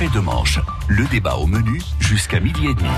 Effet 0.00 0.14
de 0.14 0.20
manche, 0.20 0.58
le 0.88 1.04
débat 1.08 1.34
au 1.34 1.46
menu 1.46 1.78
jusqu'à 1.98 2.40
midi 2.40 2.68
et 2.68 2.74
demi. 2.74 2.88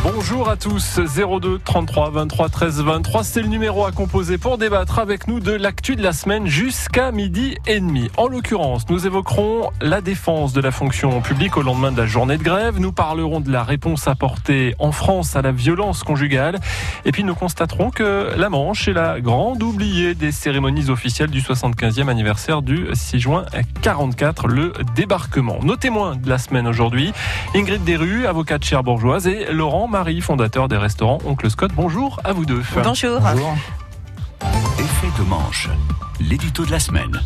Bonjour 0.00 0.48
à 0.48 0.56
tous, 0.56 0.98
02 0.98 1.60
33 1.64 2.10
23 2.10 2.48
13 2.48 2.82
23, 2.82 3.22
c'est 3.22 3.42
le 3.42 3.46
numéro 3.46 3.84
à 3.84 3.92
composer 3.92 4.36
pour 4.36 4.58
débattre 4.58 4.98
avec 4.98 5.28
nous 5.28 5.38
de 5.38 5.52
l'actu 5.52 5.94
de 5.94 6.02
la 6.02 6.12
semaine 6.12 6.46
jusqu'à 6.46 7.12
midi 7.12 7.56
et 7.68 7.78
demi. 7.78 8.10
En 8.16 8.26
l'occurrence, 8.26 8.88
nous 8.88 9.06
évoquerons 9.06 9.70
la 9.80 10.00
défense 10.00 10.52
de 10.52 10.60
la 10.60 10.72
fonction 10.72 11.20
publique 11.20 11.56
au 11.56 11.62
lendemain 11.62 11.92
de 11.92 11.98
la 11.98 12.06
journée 12.06 12.36
de 12.36 12.42
grève, 12.42 12.80
nous 12.80 12.90
parlerons 12.90 13.40
de 13.40 13.52
la 13.52 13.62
réponse 13.62 14.08
apportée 14.08 14.74
en 14.80 14.90
France 14.90 15.36
à 15.36 15.42
la 15.42 15.52
violence 15.52 16.02
conjugale, 16.02 16.58
et 17.04 17.12
puis 17.12 17.22
nous 17.22 17.34
constaterons 17.34 17.90
que 17.90 18.32
la 18.36 18.48
Manche 18.48 18.88
est 18.88 18.94
la 18.94 19.20
grande 19.20 19.62
oubliée 19.62 20.14
des 20.14 20.32
cérémonies 20.32 20.90
officielles 20.90 21.30
du 21.30 21.40
75e 21.40 22.08
anniversaire 22.08 22.62
du 22.62 22.88
6 22.92 23.20
juin 23.20 23.44
44, 23.82 24.48
le 24.48 24.72
débarquement. 24.96 25.58
Nos 25.62 25.76
témoins 25.76 26.16
de 26.16 26.28
la 26.28 26.38
semaine 26.38 26.66
aujourd'hui, 26.66 27.12
Ingrid 27.54 27.84
Desrues, 27.84 28.26
avocate 28.26 28.64
cherbourgeoise, 28.64 29.28
et 29.28 29.52
Laurent 29.52 29.81
Marie, 29.88 30.20
fondateur 30.20 30.68
des 30.68 30.76
restaurants 30.76 31.18
Oncle 31.26 31.50
Scott. 31.50 31.72
Bonjour 31.74 32.20
à 32.24 32.32
vous 32.32 32.44
deux. 32.46 32.62
Bonjour. 32.82 33.20
Effet 34.78 35.08
de 35.18 35.28
manche, 35.28 35.68
l'édito 36.20 36.64
de 36.64 36.70
la 36.70 36.80
semaine. 36.80 37.20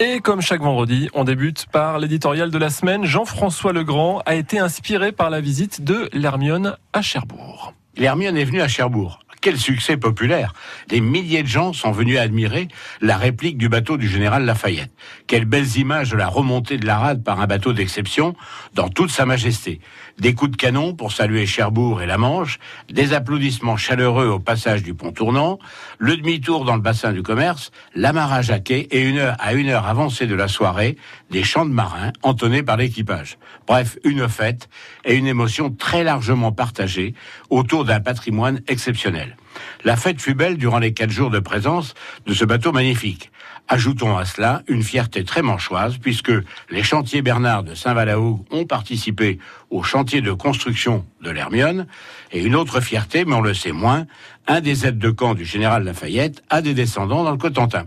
Et 0.00 0.20
comme 0.20 0.40
chaque 0.40 0.62
vendredi, 0.62 1.10
on 1.12 1.24
débute 1.24 1.66
par 1.70 1.98
l'éditorial 1.98 2.50
de 2.50 2.58
la 2.58 2.70
semaine. 2.70 3.04
Jean-François 3.04 3.72
Legrand 3.72 4.22
a 4.24 4.34
été 4.34 4.58
inspiré 4.58 5.12
par 5.12 5.28
la 5.28 5.40
visite 5.40 5.84
de 5.84 6.08
l'Hermione 6.12 6.76
à 6.92 7.02
Cherbourg. 7.02 7.74
L'Hermione 7.96 8.36
est 8.36 8.44
venue 8.44 8.62
à 8.62 8.68
Cherbourg. 8.68 9.20
Quel 9.40 9.56
succès 9.56 9.96
populaire 9.96 10.52
Des 10.88 11.00
milliers 11.00 11.42
de 11.42 11.48
gens 11.48 11.72
sont 11.72 11.92
venus 11.92 12.18
admirer 12.18 12.68
la 13.00 13.16
réplique 13.16 13.56
du 13.56 13.70
bateau 13.70 13.96
du 13.96 14.06
général 14.06 14.44
Lafayette. 14.44 14.92
Quelles 15.26 15.46
belles 15.46 15.78
images 15.78 16.10
de 16.10 16.16
la 16.16 16.28
remontée 16.28 16.76
de 16.76 16.84
la 16.84 16.98
rade 16.98 17.24
par 17.24 17.40
un 17.40 17.46
bateau 17.46 17.72
d'exception 17.72 18.34
dans 18.74 18.90
toute 18.90 19.10
sa 19.10 19.24
majesté. 19.24 19.80
Des 20.20 20.34
coups 20.34 20.50
de 20.50 20.56
canon 20.56 20.94
pour 20.94 21.12
saluer 21.12 21.46
Cherbourg 21.46 22.02
et 22.02 22.06
la 22.06 22.18
Manche, 22.18 22.58
des 22.90 23.14
applaudissements 23.14 23.78
chaleureux 23.78 24.26
au 24.26 24.38
passage 24.38 24.82
du 24.82 24.92
pont 24.92 25.12
tournant, 25.12 25.58
le 25.98 26.14
demi-tour 26.14 26.66
dans 26.66 26.74
le 26.74 26.82
bassin 26.82 27.14
du 27.14 27.22
commerce, 27.22 27.70
l'amarrage 27.94 28.50
à 28.50 28.58
quai 28.58 28.80
et 28.90 29.00
une 29.00 29.16
heure 29.16 29.36
à 29.38 29.54
une 29.54 29.70
heure 29.70 29.86
avancée 29.86 30.26
de 30.26 30.34
la 30.34 30.46
soirée, 30.46 30.98
des 31.30 31.42
chants 31.42 31.64
de 31.64 31.72
marins 31.72 32.12
entonnés 32.22 32.62
par 32.62 32.76
l'équipage. 32.76 33.38
Bref, 33.66 33.98
une 34.04 34.28
fête 34.28 34.68
et 35.06 35.14
une 35.14 35.26
émotion 35.26 35.70
très 35.70 36.04
largement 36.04 36.52
partagée 36.52 37.14
autour 37.48 37.86
d'un 37.86 38.00
patrimoine 38.00 38.60
exceptionnel. 38.68 39.38
La 39.84 39.96
fête 39.96 40.20
fut 40.20 40.34
belle 40.34 40.56
durant 40.56 40.78
les 40.78 40.92
quatre 40.92 41.10
jours 41.10 41.30
de 41.30 41.38
présence 41.38 41.94
de 42.26 42.34
ce 42.34 42.44
bateau 42.44 42.72
magnifique. 42.72 43.30
Ajoutons 43.68 44.18
à 44.18 44.24
cela 44.24 44.62
une 44.66 44.82
fierté 44.82 45.24
très 45.24 45.42
manchoise, 45.42 45.98
puisque 45.98 46.32
les 46.70 46.82
chantiers 46.82 47.22
Bernard 47.22 47.62
de 47.62 47.74
Saint-Valaud 47.74 48.44
ont 48.50 48.64
participé 48.66 49.38
au 49.70 49.82
chantier 49.82 50.20
de 50.20 50.32
construction 50.32 51.06
de 51.22 51.30
l'Hermione, 51.30 51.86
et 52.32 52.42
une 52.42 52.56
autre 52.56 52.80
fierté, 52.80 53.24
mais 53.24 53.34
on 53.34 53.40
le 53.40 53.54
sait 53.54 53.72
moins, 53.72 54.06
un 54.48 54.60
des 54.60 54.86
aides 54.86 54.98
de 54.98 55.10
camp 55.10 55.34
du 55.34 55.44
général 55.44 55.84
Lafayette 55.84 56.42
a 56.50 56.62
des 56.62 56.74
descendants 56.74 57.22
dans 57.22 57.30
le 57.30 57.38
Cotentin. 57.38 57.86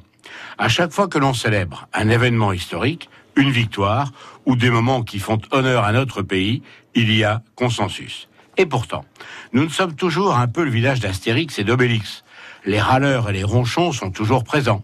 À 0.58 0.70
chaque 0.70 0.94
fois 0.94 1.08
que 1.08 1.17
l'on 1.17 1.33
célèbre 1.33 1.88
un 1.94 2.09
événement 2.09 2.53
historique, 2.53 3.09
une 3.36 3.52
victoire 3.52 4.11
ou 4.45 4.55
des 4.55 4.70
moments 4.70 5.03
qui 5.03 5.20
font 5.20 5.39
honneur 5.52 5.83
à 5.83 5.92
notre 5.92 6.22
pays, 6.22 6.61
il 6.95 7.14
y 7.14 7.23
a 7.23 7.42
consensus. 7.55 8.30
Et 8.57 8.65
pourtant, 8.65 9.05
nous 9.51 9.63
ne 9.63 9.69
sommes 9.69 9.95
toujours 9.95 10.35
un 10.35 10.47
peu 10.47 10.63
le 10.63 10.71
village 10.71 10.99
d'Astérix 10.99 11.57
et 11.59 11.63
d'Obélix. 11.63 12.23
Les 12.65 12.79
râleurs 12.79 13.29
et 13.29 13.33
les 13.33 13.43
ronchons 13.43 13.91
sont 13.91 14.11
toujours 14.11 14.43
présents. 14.43 14.83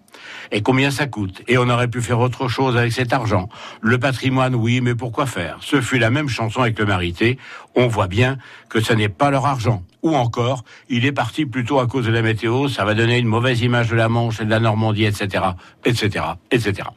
Et 0.51 0.61
combien 0.61 0.91
ça 0.91 1.07
coûte? 1.07 1.43
Et 1.47 1.57
on 1.57 1.69
aurait 1.69 1.87
pu 1.87 2.01
faire 2.01 2.19
autre 2.19 2.49
chose 2.49 2.75
avec 2.75 2.91
cet 2.91 3.13
argent. 3.13 3.47
Le 3.79 3.97
patrimoine, 3.97 4.53
oui, 4.53 4.81
mais 4.81 4.95
pourquoi 4.95 5.25
faire? 5.25 5.59
Ce 5.61 5.79
fut 5.79 5.97
la 5.97 6.09
même 6.09 6.27
chanson 6.27 6.61
avec 6.61 6.77
le 6.77 6.85
Marité. 6.85 7.37
On 7.75 7.87
voit 7.87 8.07
bien 8.07 8.37
que 8.67 8.81
ce 8.81 8.91
n'est 8.91 9.07
pas 9.07 9.29
leur 9.29 9.45
argent. 9.45 9.83
Ou 10.01 10.15
encore, 10.15 10.65
il 10.89 11.05
est 11.05 11.13
parti 11.13 11.45
plutôt 11.45 11.79
à 11.79 11.87
cause 11.87 12.05
de 12.05 12.11
la 12.11 12.21
météo, 12.21 12.67
ça 12.67 12.83
va 12.83 12.95
donner 12.95 13.17
une 13.17 13.27
mauvaise 13.27 13.61
image 13.61 13.89
de 13.89 13.95
la 13.95 14.09
Manche 14.09 14.41
et 14.41 14.45
de 14.45 14.49
la 14.49 14.59
Normandie, 14.59 15.05
etc., 15.05 15.43
etc., 15.85 16.25
etc. 16.52 16.89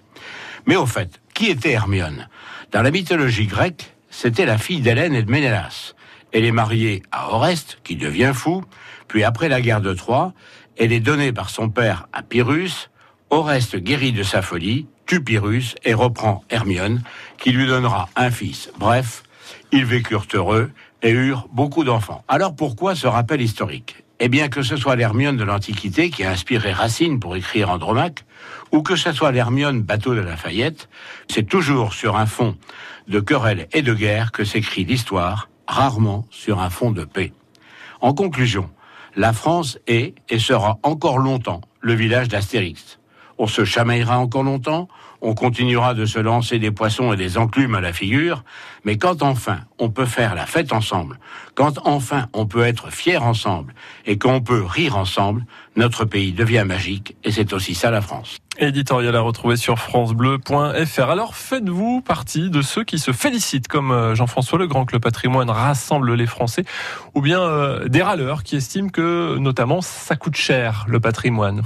Mais 0.66 0.76
au 0.76 0.86
fait, 0.86 1.20
qui 1.34 1.46
était 1.46 1.72
Hermione? 1.72 2.28
Dans 2.72 2.82
la 2.82 2.90
mythologie 2.90 3.46
grecque, 3.46 3.94
c'était 4.10 4.46
la 4.46 4.58
fille 4.58 4.80
d'Hélène 4.80 5.14
et 5.14 5.22
de 5.22 5.30
Ménélas. 5.30 5.94
Elle 6.32 6.44
est 6.44 6.52
mariée 6.52 7.02
à 7.12 7.30
Oreste, 7.32 7.78
qui 7.84 7.96
devient 7.96 8.32
fou, 8.34 8.64
puis 9.08 9.24
après 9.24 9.48
la 9.48 9.60
guerre 9.60 9.80
de 9.80 9.92
Troie, 9.92 10.32
elle 10.78 10.92
est 10.92 11.00
donnée 11.00 11.32
par 11.32 11.50
son 11.50 11.68
père 11.68 12.08
à 12.12 12.22
Pyrrhus. 12.22 12.88
Oreste 13.30 13.76
guérit 13.76 14.12
de 14.12 14.22
sa 14.22 14.42
folie, 14.42 14.86
tue 15.06 15.22
Pyrrhus 15.22 15.74
et 15.84 15.94
reprend 15.94 16.44
Hermione, 16.50 17.02
qui 17.38 17.52
lui 17.52 17.66
donnera 17.66 18.08
un 18.16 18.30
fils. 18.30 18.70
Bref, 18.78 19.22
ils 19.72 19.84
vécurent 19.84 20.26
heureux 20.32 20.70
et 21.02 21.10
eurent 21.10 21.48
beaucoup 21.52 21.84
d'enfants. 21.84 22.24
Alors 22.28 22.56
pourquoi 22.56 22.94
ce 22.94 23.06
rappel 23.06 23.40
historique? 23.40 24.04
Eh 24.20 24.28
bien 24.28 24.48
que 24.48 24.62
ce 24.62 24.76
soit 24.76 24.96
l'Hermione 24.96 25.36
de 25.36 25.44
l'Antiquité 25.44 26.08
qui 26.08 26.22
a 26.24 26.30
inspiré 26.30 26.72
Racine 26.72 27.18
pour 27.18 27.34
écrire 27.34 27.70
Andromaque, 27.70 28.24
ou 28.70 28.82
que 28.82 28.96
ce 28.96 29.12
soit 29.12 29.32
l'Hermione 29.32 29.82
bateau 29.82 30.14
de 30.14 30.20
Lafayette, 30.20 30.88
c'est 31.28 31.48
toujours 31.48 31.92
sur 31.92 32.16
un 32.16 32.26
fond 32.26 32.56
de 33.08 33.18
querelles 33.18 33.66
et 33.72 33.82
de 33.82 33.92
guerre 33.92 34.30
que 34.30 34.44
s'écrit 34.44 34.84
l'histoire, 34.84 35.48
rarement 35.66 36.26
sur 36.30 36.60
un 36.60 36.70
fond 36.70 36.90
de 36.90 37.04
paix. 37.04 37.32
En 38.00 38.14
conclusion, 38.14 38.70
la 39.16 39.32
France 39.32 39.78
est 39.86 40.14
et 40.28 40.38
sera 40.38 40.78
encore 40.82 41.18
longtemps 41.18 41.60
le 41.80 41.94
village 41.94 42.28
d'Astérix. 42.28 42.98
On 43.38 43.46
se 43.46 43.64
chamaillera 43.64 44.18
encore 44.18 44.42
longtemps, 44.42 44.88
on 45.22 45.34
continuera 45.34 45.94
de 45.94 46.04
se 46.04 46.18
lancer 46.18 46.58
des 46.58 46.72
poissons 46.72 47.12
et 47.12 47.16
des 47.16 47.38
enclumes 47.38 47.76
à 47.76 47.80
la 47.80 47.92
figure, 47.92 48.44
mais 48.84 48.98
quand 48.98 49.22
enfin 49.22 49.60
on 49.78 49.88
peut 49.88 50.04
faire 50.04 50.34
la 50.34 50.46
fête 50.46 50.72
ensemble, 50.72 51.18
quand 51.54 51.78
enfin 51.84 52.26
on 52.32 52.46
peut 52.46 52.64
être 52.64 52.90
fier 52.90 53.24
ensemble 53.24 53.72
et 54.04 54.18
qu'on 54.18 54.40
peut 54.40 54.62
rire 54.62 54.96
ensemble, 54.96 55.46
notre 55.76 56.04
pays 56.04 56.32
devient 56.32 56.64
magique 56.66 57.16
et 57.22 57.30
c'est 57.30 57.52
aussi 57.52 57.74
ça 57.74 57.90
la 57.90 58.00
France. 58.00 58.38
Éditorial 58.58 59.16
à 59.16 59.20
retrouver 59.20 59.56
sur 59.56 59.78
francebleu.fr. 59.78 61.08
Alors 61.08 61.36
faites-vous 61.36 62.02
partie 62.02 62.50
de 62.50 62.60
ceux 62.60 62.84
qui 62.84 62.98
se 62.98 63.12
félicitent 63.12 63.68
comme 63.68 63.92
euh, 63.92 64.14
Jean-François 64.14 64.58
Legrand 64.58 64.84
que 64.84 64.92
le 64.92 65.00
patrimoine 65.00 65.48
rassemble 65.48 66.12
les 66.14 66.26
Français 66.26 66.64
ou 67.14 67.22
bien 67.22 67.40
euh, 67.40 67.88
des 67.88 68.02
râleurs 68.02 68.42
qui 68.42 68.56
estiment 68.56 68.88
que 68.88 69.38
notamment 69.38 69.80
ça 69.80 70.16
coûte 70.16 70.36
cher 70.36 70.84
le 70.88 71.00
patrimoine 71.00 71.62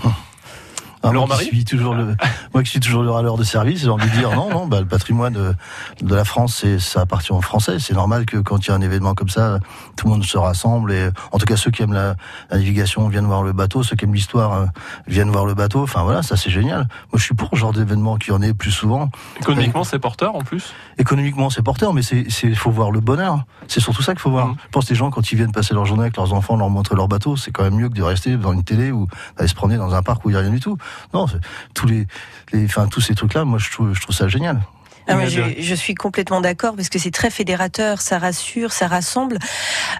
ah, 1.09 1.13
moi, 1.13 1.37
qui 1.39 1.45
suis 1.45 1.65
toujours 1.65 1.95
le, 1.95 2.17
moi 2.55 2.63
qui 2.63 2.71
suis 2.71 2.81
toujours 2.81 3.03
le 3.03 3.11
râleur 3.11 3.37
de 3.37 3.45
service, 3.45 3.83
j'ai 3.83 3.89
envie 3.89 4.09
de 4.09 4.17
dire 4.17 4.31
non, 4.33 4.51
non, 4.51 4.67
bah, 4.67 4.81
le 4.81 4.87
patrimoine 4.87 5.33
de, 5.33 5.55
de 6.03 6.15
la 6.15 6.25
France, 6.25 6.65
ça 6.79 7.01
appartient 7.03 7.33
aux 7.33 7.41
Français. 7.41 7.79
C'est 7.79 7.95
normal 7.95 8.27
que 8.27 8.39
quand 8.39 8.67
il 8.67 8.69
y 8.69 8.73
a 8.73 8.75
un 8.75 8.81
événement 8.81 9.15
comme 9.15 9.29
ça, 9.29 9.59
tout 9.97 10.07
le 10.07 10.13
monde 10.13 10.25
se 10.25 10.39
rassemble 10.39 10.93
et, 10.93 11.11
en 11.33 11.39
tout 11.39 11.47
cas, 11.47 11.57
ceux 11.57 11.71
qui 11.71 11.83
aiment 11.83 11.93
la, 11.93 12.17
la 12.51 12.59
navigation 12.59 13.09
viennent 13.09 13.27
voir 13.27 13.43
le 13.43 13.53
bateau, 13.53 13.83
ceux 13.83 13.97
qui 13.97 14.05
aiment 14.05 14.15
l'histoire 14.15 14.53
euh, 14.53 14.67
viennent 15.07 15.31
voir 15.31 15.47
le 15.47 15.55
bateau. 15.55 15.83
Enfin 15.83 16.03
voilà, 16.03 16.23
ça 16.23 16.37
c'est 16.37 16.51
génial. 16.51 16.89
Moi, 17.13 17.19
je 17.19 17.23
suis 17.23 17.35
pour 17.35 17.51
ce 17.53 17.57
genre 17.57 17.73
d'événement 17.73 18.17
qui 18.17 18.33
en 18.33 18.43
est 18.43 18.55
plus 18.55 18.71
souvent. 18.71 19.11
Économiquement, 19.41 19.85
c'est 19.85 19.99
porteur 19.99 20.35
en 20.35 20.43
plus? 20.43 20.75
Économiquement, 20.99 21.51
c'est 21.51 21.63
porteur, 21.63 21.95
mais 21.95 22.03
c'est, 22.03 22.55
faut 22.55 22.71
voir 22.71 22.91
le 22.91 23.01
bonheur. 23.01 23.45
C'est 23.69 23.81
surtout 23.81 24.03
ça 24.03 24.13
qu'il 24.13 24.21
faut 24.21 24.31
voir. 24.31 24.49
Mmh. 24.49 24.57
Je 24.65 24.69
pense 24.71 24.85
que 24.85 24.91
les 24.91 24.97
gens, 24.97 25.11
quand 25.11 25.33
ils 25.33 25.37
viennent 25.37 25.53
passer 25.53 25.75
leur 25.75 25.85
journée 25.85 26.03
avec 26.03 26.17
leurs 26.17 26.33
enfants, 26.33 26.57
leur 26.57 26.71
montrer 26.71 26.95
leur 26.95 27.09
bateau, 27.09 27.37
c'est 27.37 27.51
quand 27.51 27.63
même 27.63 27.77
mieux 27.77 27.89
que 27.89 27.95
de 27.95 28.03
rester 28.03 28.31
devant 28.31 28.53
une 28.53 28.65
télé 28.65 28.91
ou 28.93 29.07
d'aller 29.37 29.49
se 29.49 29.55
promener 29.55 29.77
dans 29.77 29.95
un 29.95 30.03
parc 30.03 30.25
où 30.25 30.31
il 30.31 30.35
y 30.35 30.37
a 30.37 30.41
rien 30.41 30.51
du 30.51 30.61
tout. 30.61 30.77
Non, 31.15 31.27
tous 31.75 31.87
les, 31.87 32.07
les 32.53 32.65
enfin 32.65 32.87
tous 32.89 33.01
ces 33.01 33.15
trucs 33.15 33.35
là 33.35 33.45
moi 33.45 33.59
je 33.59 33.71
trouve 33.71 33.93
je 33.95 34.01
trouve 34.01 34.15
ça 34.15 34.29
génial 34.29 34.61
ah, 35.09 35.27
je, 35.27 35.41
je, 35.59 35.75
suis 35.75 35.95
complètement 35.95 36.41
d'accord 36.41 36.75
parce 36.75 36.89
que 36.89 36.99
c'est 36.99 37.11
très 37.11 37.31
fédérateur, 37.31 38.01
ça 38.01 38.19
rassure, 38.19 38.73
ça 38.73 38.89
rassemble. 38.89 39.39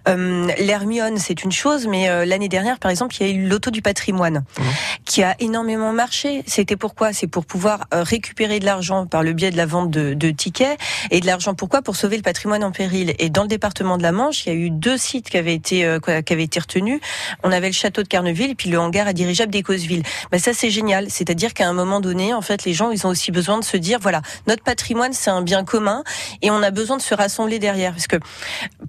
Euh, 0.09 0.49
L'Hermione, 0.59 1.19
c'est 1.19 1.45
une 1.45 1.53
chose, 1.53 1.87
mais 1.87 2.09
euh, 2.09 2.25
l'année 2.25 2.49
dernière, 2.49 2.79
par 2.79 2.91
exemple, 2.91 3.15
il 3.21 3.27
y 3.27 3.31
a 3.31 3.33
eu 3.33 3.47
l'auto 3.47 3.71
du 3.71 3.83
patrimoine 3.83 4.45
mmh. 4.59 4.63
qui 5.05 5.23
a 5.23 5.37
énormément 5.39 5.93
marché. 5.93 6.43
C'était 6.47 6.77
pourquoi? 6.77 7.13
C'est 7.13 7.27
pour 7.27 7.47
pouvoir 7.47 7.87
euh, 7.95 8.03
récupérer 8.03 8.59
de 8.59 8.65
l'argent 8.65 9.07
par 9.07 9.23
le 9.23 9.33
biais 9.33 9.51
de 9.51 9.57
la 9.57 9.67
vente 9.67 9.91
de, 9.91 10.15
de, 10.15 10.31
tickets 10.31 10.79
et 11.11 11.21
de 11.21 11.27
l'argent 11.27 11.55
pourquoi? 11.55 11.83
Pour 11.83 11.97
sauver 11.97 12.17
le 12.17 12.23
patrimoine 12.23 12.65
en 12.65 12.73
péril. 12.73 13.15
Et 13.19 13.31
dans 13.31 13.43
le 13.43 13.49
département 13.49 13.99
de 13.99 14.03
la 14.03 14.13
Manche, 14.13 14.47
il 14.47 14.53
y 14.53 14.53
a 14.53 14.59
eu 14.59 14.71
deux 14.71 14.99
sites 14.99 15.31
qui 15.31 15.37
avaient 15.37 15.55
été 15.55 15.85
euh, 15.85 16.01
qui 16.01 16.33
avaient 16.33 16.45
été 16.45 16.59
retenus. 16.59 17.01
On 17.45 17.53
avait 17.53 17.69
le 17.69 17.75
château 17.75 18.03
de 18.03 18.09
Carneville 18.09 18.51
et 18.51 18.55
puis 18.55 18.71
le 18.71 18.79
hangar 18.79 19.07
à 19.07 19.13
dirigeable 19.13 19.53
d'Écosville. 19.53 20.03
Ben 20.33 20.41
ça, 20.41 20.53
c'est 20.53 20.71
génial. 20.71 21.11
C'est-à-dire 21.11 21.55
qu'à 21.55 21.69
un 21.69 21.73
moment 21.73 22.01
donné, 22.01 22.35
en 22.35 22.43
fait, 22.43 22.65
les 22.65 22.75
gens, 22.75 22.91
ils 22.91 23.07
ont 23.07 23.11
aussi 23.11 23.31
besoin 23.31 23.59
de 23.59 23.65
se 23.65 23.77
dire, 23.77 23.99
voilà, 24.01 24.23
notre 24.47 24.63
patrimoine 24.63 24.96
c'est 25.13 25.31
un 25.31 25.43
bien 25.43 25.65
commun 25.65 26.03
et 26.43 26.51
on 26.51 26.63
a 26.63 26.71
besoin 26.71 26.97
de 26.97 27.03
se 27.03 27.15
rassembler 27.15 27.59
derrière 27.59 27.93
parce 27.93 28.07
que 28.07 28.17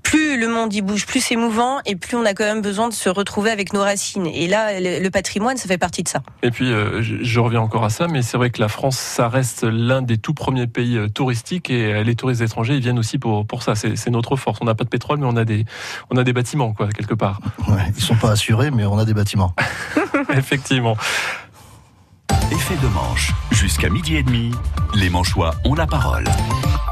plus 0.04 0.40
le 0.40 0.48
monde 0.48 0.74
y 0.74 0.82
bouge, 0.82 1.06
plus 1.06 1.22
c'est 1.22 1.36
mouvant 1.36 1.80
et 1.86 1.96
plus 1.96 2.16
on 2.16 2.26
a 2.26 2.34
quand 2.34 2.44
même 2.44 2.62
besoin 2.62 2.88
de 2.88 2.94
se 2.94 3.10
retrouver 3.10 3.52
avec 3.52 3.74
nos 3.74 3.82
racines. 3.82 4.28
Et 4.28 4.48
là, 4.48 4.80
le, 4.80 5.10
patrimoine, 5.10 5.58
ça 5.58 5.68
fait 5.68 5.78
partie 5.78 6.04
de 6.04 6.08
ça. 6.08 6.22
Et 6.44 6.52
puis, 6.52 6.72
euh, 6.72 7.02
je, 7.02 7.40
reviens 7.40 7.62
encore 7.62 7.84
à 7.84 7.90
ça, 7.90 8.08
mais 8.08 8.22
c'est 8.22 8.38
vrai 8.38 8.50
que 8.50 8.62
la 8.62 8.68
France, 8.68 8.98
ça 8.98 9.30
reste 9.30 9.64
l'un 9.64 10.02
des 10.02 10.18
tout 10.18 10.34
premiers 10.34 10.68
pays 10.68 10.98
euh, 10.98 11.08
touristiques 11.08 11.70
et 11.70 11.94
euh, 11.94 12.04
les 12.04 12.16
touristes 12.16 12.42
étrangers, 12.42 12.76
ils 12.76 12.82
viennent 12.82 13.00
aussi 13.00 13.18
pour, 13.18 13.46
pour 13.46 13.64
ça. 13.64 13.76
C'est 13.76 14.10
notre 14.10 14.36
force. 14.36 14.60
On 14.62 14.66
n'a 14.66 14.76
pas 14.76 14.84
de 14.84 14.90
pétrole, 14.90 15.20
mais 15.20 15.28
on 15.28 15.38
a 15.38 15.46
des, 15.46 15.66
on 16.10 16.18
a 16.18 16.24
des 16.24 16.34
bâtiments, 16.34 16.74
quoi, 16.74 16.88
quelque 16.88 17.14
part. 17.14 17.40
Ouais, 17.68 17.92
ils 17.96 18.04
sont 18.04 18.16
pas 18.16 18.32
assurés, 18.32 18.72
mais 18.72 18.86
on 18.86 18.98
a 18.98 19.06
des 19.06 19.14
bâtiments. 19.14 19.54
Effectivement. 20.36 20.98
Effet 22.58 22.76
de 22.82 22.88
manche. 22.88 23.34
Jusqu'à 23.52 23.88
midi 23.88 24.16
et 24.16 24.24
demi, 24.24 24.52
les 24.96 25.12
Manchois 25.12 25.54
ont 25.64 25.76
la 25.76 25.86
parole. 25.86 26.24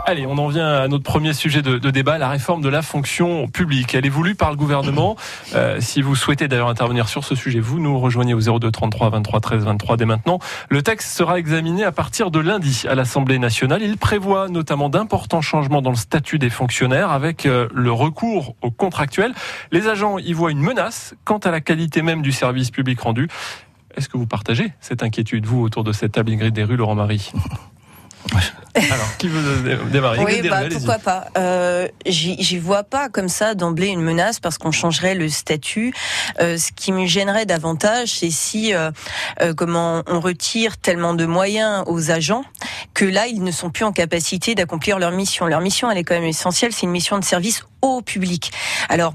Allez, 0.05 0.27
on 0.27 0.37
en 0.37 0.47
vient 0.47 0.67
à 0.67 0.87
notre 0.87 1.03
premier 1.03 1.33
sujet 1.33 1.63
de, 1.63 1.89
débat, 1.89 2.19
la 2.19 2.29
réforme 2.29 2.61
de 2.61 2.69
la 2.69 2.83
fonction 2.83 3.47
publique. 3.47 3.95
Elle 3.95 4.05
est 4.05 4.09
voulue 4.09 4.35
par 4.35 4.51
le 4.51 4.57
gouvernement. 4.57 5.15
Euh, 5.55 5.77
si 5.79 6.03
vous 6.03 6.15
souhaitez 6.15 6.47
d'ailleurs 6.47 6.67
intervenir 6.67 7.07
sur 7.07 7.23
ce 7.23 7.33
sujet, 7.33 7.59
vous 7.59 7.79
nous 7.79 7.97
rejoignez 7.97 8.35
au 8.35 8.59
02 8.59 8.69
33 8.69 9.09
23 9.09 9.39
13 9.39 9.63
23 9.63 9.97
dès 9.97 10.05
maintenant. 10.05 10.37
Le 10.69 10.83
texte 10.83 11.09
sera 11.17 11.39
examiné 11.39 11.83
à 11.83 11.91
partir 11.91 12.29
de 12.29 12.37
lundi 12.37 12.83
à 12.87 12.93
l'Assemblée 12.93 13.39
nationale. 13.39 13.81
Il 13.81 13.97
prévoit 13.97 14.47
notamment 14.49 14.89
d'importants 14.89 15.41
changements 15.41 15.81
dans 15.81 15.89
le 15.89 15.95
statut 15.95 16.37
des 16.37 16.51
fonctionnaires 16.51 17.09
avec 17.09 17.47
euh, 17.47 17.67
le 17.73 17.91
recours 17.91 18.53
aux 18.61 18.69
contractuels. 18.69 19.33
Les 19.71 19.87
agents 19.87 20.19
y 20.19 20.33
voient 20.33 20.51
une 20.51 20.61
menace 20.61 21.15
quant 21.23 21.39
à 21.39 21.49
la 21.49 21.61
qualité 21.61 22.03
même 22.03 22.21
du 22.21 22.31
service 22.31 22.69
public 22.69 22.99
rendu. 22.99 23.27
Est-ce 23.95 24.09
que 24.09 24.17
vous 24.17 24.27
partagez 24.27 24.73
cette 24.81 25.03
inquiétude, 25.03 25.45
vous, 25.45 25.61
autour 25.61 25.83
de 25.83 25.91
cette 25.91 26.13
table 26.13 26.31
Ingrid 26.31 26.53
des 26.53 26.63
rues, 26.63 26.75
Laurent 26.75 26.95
Marie 26.95 27.31
alors, 28.75 29.17
qui 29.17 29.27
veut 29.27 29.77
démarrer 29.91 30.23
Oui, 30.23 30.41
bah, 30.47 30.63
pourquoi 30.71 30.97
pas. 30.97 31.27
Euh, 31.37 31.87
J'y 32.05 32.57
vois 32.57 32.83
pas 32.83 33.09
comme 33.09 33.29
ça 33.29 33.55
d'emblée 33.55 33.87
une 33.87 34.01
menace 34.01 34.39
parce 34.39 34.57
qu'on 34.57 34.71
changerait 34.71 35.15
le 35.15 35.29
statut. 35.29 35.93
Euh, 36.41 36.57
ce 36.57 36.71
qui 36.71 36.91
me 36.91 37.05
gênerait 37.05 37.45
davantage, 37.45 38.19
c'est 38.19 38.31
si 38.31 38.73
euh, 38.73 38.91
euh, 39.41 39.53
comment 39.53 40.03
on 40.07 40.19
retire 40.19 40.77
tellement 40.77 41.13
de 41.13 41.25
moyens 41.25 41.83
aux 41.87 42.11
agents 42.11 42.43
que 42.93 43.05
là, 43.05 43.27
ils 43.27 43.43
ne 43.43 43.51
sont 43.51 43.69
plus 43.69 43.85
en 43.85 43.91
capacité 43.91 44.55
d'accomplir 44.55 44.99
leur 44.99 45.11
mission. 45.11 45.45
Leur 45.47 45.61
mission, 45.61 45.89
elle 45.89 45.97
est 45.97 46.03
quand 46.03 46.15
même 46.15 46.23
essentielle. 46.23 46.71
C'est 46.73 46.85
une 46.85 46.91
mission 46.91 47.17
de 47.19 47.23
service 47.23 47.63
au 47.81 48.01
public. 48.01 48.51
Alors, 48.89 49.13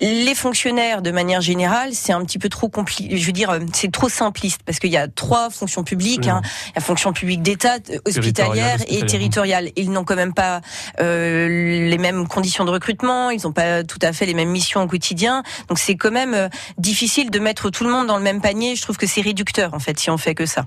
les 0.00 0.34
fonctionnaires, 0.34 1.02
de 1.02 1.10
manière 1.10 1.40
générale, 1.40 1.90
c'est 1.92 2.12
un 2.12 2.24
petit 2.24 2.38
peu 2.38 2.48
trop 2.48 2.68
compliqué. 2.68 3.16
Je 3.16 3.26
veux 3.26 3.32
dire, 3.32 3.58
c'est 3.72 3.90
trop 3.90 4.08
simpliste 4.08 4.62
parce 4.64 4.78
qu'il 4.78 4.90
y 4.90 4.96
a 4.96 5.08
trois 5.08 5.50
fonctions 5.50 5.84
publiques. 5.84 6.28
Hein. 6.28 6.42
La 6.74 6.80
fonction 6.80 7.12
publique 7.12 7.42
d'État, 7.42 7.76
hospitalière 8.06 8.78
et 8.88 9.04
territoriale. 9.06 9.70
Ils 9.76 9.90
n'ont 9.90 10.04
quand 10.04 10.16
même 10.16 10.34
pas 10.34 10.60
euh, 11.00 11.88
les 11.88 11.98
mêmes 11.98 12.28
conditions 12.28 12.64
de 12.64 12.70
recrutement. 12.70 13.30
Ils 13.30 13.42
n'ont 13.44 13.52
pas 13.52 13.82
tout 13.82 13.98
à 14.02 14.12
fait 14.12 14.26
les 14.26 14.34
mêmes 14.34 14.50
missions 14.50 14.82
au 14.82 14.86
quotidien. 14.86 15.42
Donc, 15.68 15.78
c'est 15.78 15.96
quand 15.96 16.12
même 16.12 16.34
euh, 16.34 16.48
difficile 16.78 17.30
de 17.30 17.38
mettre 17.38 17.70
tout 17.70 17.84
le 17.84 17.90
monde 17.90 18.06
dans 18.06 18.16
le 18.16 18.22
même 18.22 18.40
panier. 18.40 18.76
Je 18.76 18.82
trouve 18.82 18.96
que 18.96 19.06
c'est 19.06 19.20
réducteur, 19.20 19.74
en 19.74 19.78
fait, 19.78 19.98
si 19.98 20.10
on 20.10 20.18
fait 20.18 20.34
que 20.34 20.46
ça. 20.46 20.66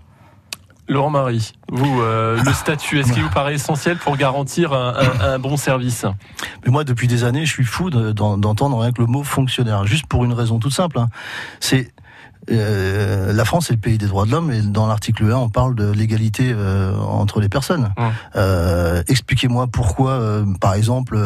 Laurent 0.90 1.10
Marie, 1.10 1.52
vous, 1.70 2.02
euh, 2.02 2.42
le 2.42 2.54
statut, 2.54 3.00
est-ce 3.00 3.12
qu'il 3.12 3.22
vous 3.22 3.30
paraît 3.30 3.56
essentiel 3.56 3.98
pour 3.98 4.16
garantir 4.16 4.72
un, 4.72 5.38
bon 5.38 5.58
service? 5.58 6.06
Mais 6.66 6.72
moi, 6.72 6.86
depuis 6.86 7.08
des 7.08 7.26
années, 7.26 7.46
je 7.46 7.52
suis 7.52 7.66
fou 7.66 7.90
d'entendre 7.90 8.80
rien 8.80 8.92
que 8.92 9.02
le 9.02 9.08
mot 9.08 9.24
fonctionnaire, 9.24 9.86
juste 9.86 10.08
pour 10.08 10.24
une 10.24 10.34
raison 10.34 10.60
toute 10.60 10.72
simple. 10.72 11.00
Hein. 11.00 11.10
C'est 11.60 11.92
euh, 12.52 13.34
la 13.34 13.46
France 13.46 13.70
est 13.70 13.74
le 13.74 13.80
pays 13.80 13.98
des 13.98 14.08
droits 14.08 14.26
de 14.26 14.32
l'homme 14.32 14.52
et 14.52 14.62
dans 14.62 14.88
l'article 14.88 15.32
1 15.32 15.36
on 15.36 15.50
parle 15.50 15.76
de 15.76 15.92
l'égalité 15.92 16.52
euh, 16.54 16.96
entre 16.98 17.40
les 17.40 17.50
personnes. 17.50 17.94
Euh, 18.36 19.04
expliquez-moi 19.08 19.68
pourquoi, 19.68 20.12
euh, 20.12 20.46
par 20.60 20.74
exemple, 20.74 21.18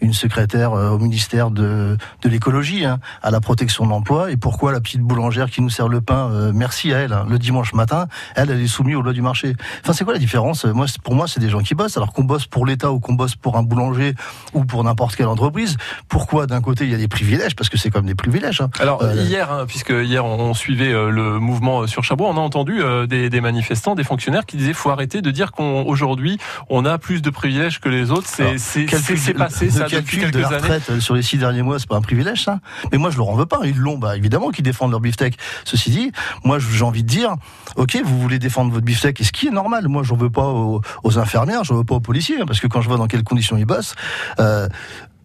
une 0.00 0.12
secrétaire 0.12 0.72
au 0.72 0.98
ministère 0.98 1.50
de, 1.50 1.96
de 2.22 2.28
l'écologie 2.28 2.84
hein, 2.84 2.98
à 3.22 3.30
la 3.30 3.40
protection 3.40 3.84
de 3.84 3.90
l'emploi 3.90 4.30
et 4.30 4.36
pourquoi 4.36 4.72
la 4.72 4.80
petite 4.80 5.02
boulangère 5.02 5.50
qui 5.50 5.60
nous 5.60 5.70
sert 5.70 5.88
le 5.88 6.00
pain, 6.00 6.52
merci 6.52 6.92
à 6.92 6.98
elle, 6.98 7.12
hein, 7.12 7.26
le 7.28 7.38
dimanche 7.38 7.72
matin, 7.74 8.06
elle, 8.34 8.50
elle 8.50 8.60
est 8.60 8.66
soumise 8.66 8.96
aux 8.96 9.02
lois 9.02 9.12
du 9.12 9.22
marché. 9.22 9.54
Enfin, 9.82 9.92
c'est 9.92 10.04
quoi 10.04 10.12
la 10.12 10.18
différence? 10.18 10.64
Moi, 10.64 10.86
pour 11.02 11.14
moi, 11.14 11.26
c'est 11.28 11.40
des 11.40 11.48
gens 11.48 11.60
qui 11.60 11.74
bossent. 11.74 11.96
Alors 11.96 12.12
qu'on 12.12 12.24
bosse 12.24 12.46
pour 12.46 12.66
l'État 12.66 12.92
ou 12.92 13.00
qu'on 13.00 13.14
bosse 13.14 13.36
pour 13.36 13.56
un 13.56 13.62
boulanger 13.62 14.14
ou 14.54 14.64
pour 14.64 14.82
n'importe 14.84 15.16
quelle 15.16 15.26
entreprise, 15.26 15.76
pourquoi 16.08 16.46
d'un 16.46 16.60
côté 16.60 16.84
il 16.84 16.90
y 16.90 16.94
a 16.94 16.98
des 16.98 17.08
privilèges? 17.08 17.56
Parce 17.56 17.68
que 17.68 17.78
c'est 17.78 17.90
comme 17.90 18.06
des 18.06 18.14
privilèges. 18.14 18.60
Hein. 18.60 18.70
Alors 18.80 19.02
hier, 19.12 19.64
puisque 19.66 19.90
hier 19.90 20.24
on 20.24 20.54
euh, 20.70 21.10
le 21.10 21.38
mouvement 21.38 21.86
sur 21.86 22.04
Chabot, 22.04 22.26
on 22.26 22.36
a 22.36 22.40
entendu 22.40 22.82
euh, 22.82 23.06
des, 23.06 23.40
manifestants, 23.40 23.94
des 23.94 24.04
fonctionnaires 24.04 24.46
qui 24.46 24.56
disaient 24.56 24.72
faut 24.72 24.90
arrêter 24.90 25.22
de 25.22 25.30
dire 25.30 25.52
qu'aujourd'hui 25.52 26.38
on, 26.68 26.84
a 26.84 26.98
plus 26.98 27.22
de 27.22 27.30
privilèges 27.30 27.80
que 27.80 27.88
les 27.88 28.10
autres. 28.10 28.26
C'est 28.28 29.34
passé 29.34 29.70
ça 29.70 29.88
depuis 29.88 30.18
quelques 30.18 30.34
de 30.34 30.40
la 30.40 30.48
retraite 30.48 30.90
années. 30.90 31.00
Sur 31.00 31.14
les 31.14 31.22
six 31.22 31.38
derniers 31.38 31.62
mois, 31.62 31.78
c'est 31.78 31.88
pas 31.88 31.96
un 31.96 32.02
privilège 32.02 32.42
ça. 32.42 32.60
Mais 32.90 32.98
moi 32.98 33.10
je 33.10 33.16
leur 33.16 33.28
en 33.28 33.34
veux 33.34 33.46
pas. 33.46 33.60
Ils 33.64 33.76
l'ont, 33.76 33.98
bah 33.98 34.16
évidemment 34.16 34.50
qu'ils 34.50 34.64
défendent 34.64 34.90
leur 34.90 35.00
beefsteak. 35.00 35.38
Ceci 35.64 35.90
dit, 35.90 36.12
moi 36.44 36.58
j'ai 36.58 36.84
envie 36.84 37.02
de 37.02 37.08
dire, 37.08 37.34
ok, 37.76 38.00
vous 38.04 38.20
voulez 38.20 38.38
défendre 38.38 38.72
votre 38.72 38.84
beefsteak, 38.84 39.20
et 39.20 39.24
ce 39.24 39.32
qui 39.32 39.48
est 39.48 39.52
normal. 39.52 39.88
Moi 39.88 40.02
j'en 40.02 40.16
veux 40.16 40.30
pas 40.30 40.46
aux, 40.46 41.18
infirmières, 41.18 41.64
j'en 41.64 41.76
veux 41.76 41.84
pas 41.84 41.96
aux 41.96 42.00
policiers, 42.00 42.40
hein, 42.40 42.44
parce 42.46 42.60
que 42.60 42.66
quand 42.66 42.80
je 42.80 42.88
vois 42.88 42.98
dans 42.98 43.06
quelles 43.06 43.24
conditions 43.24 43.56
ils 43.56 43.66
bossent. 43.66 43.94
Euh, 44.40 44.68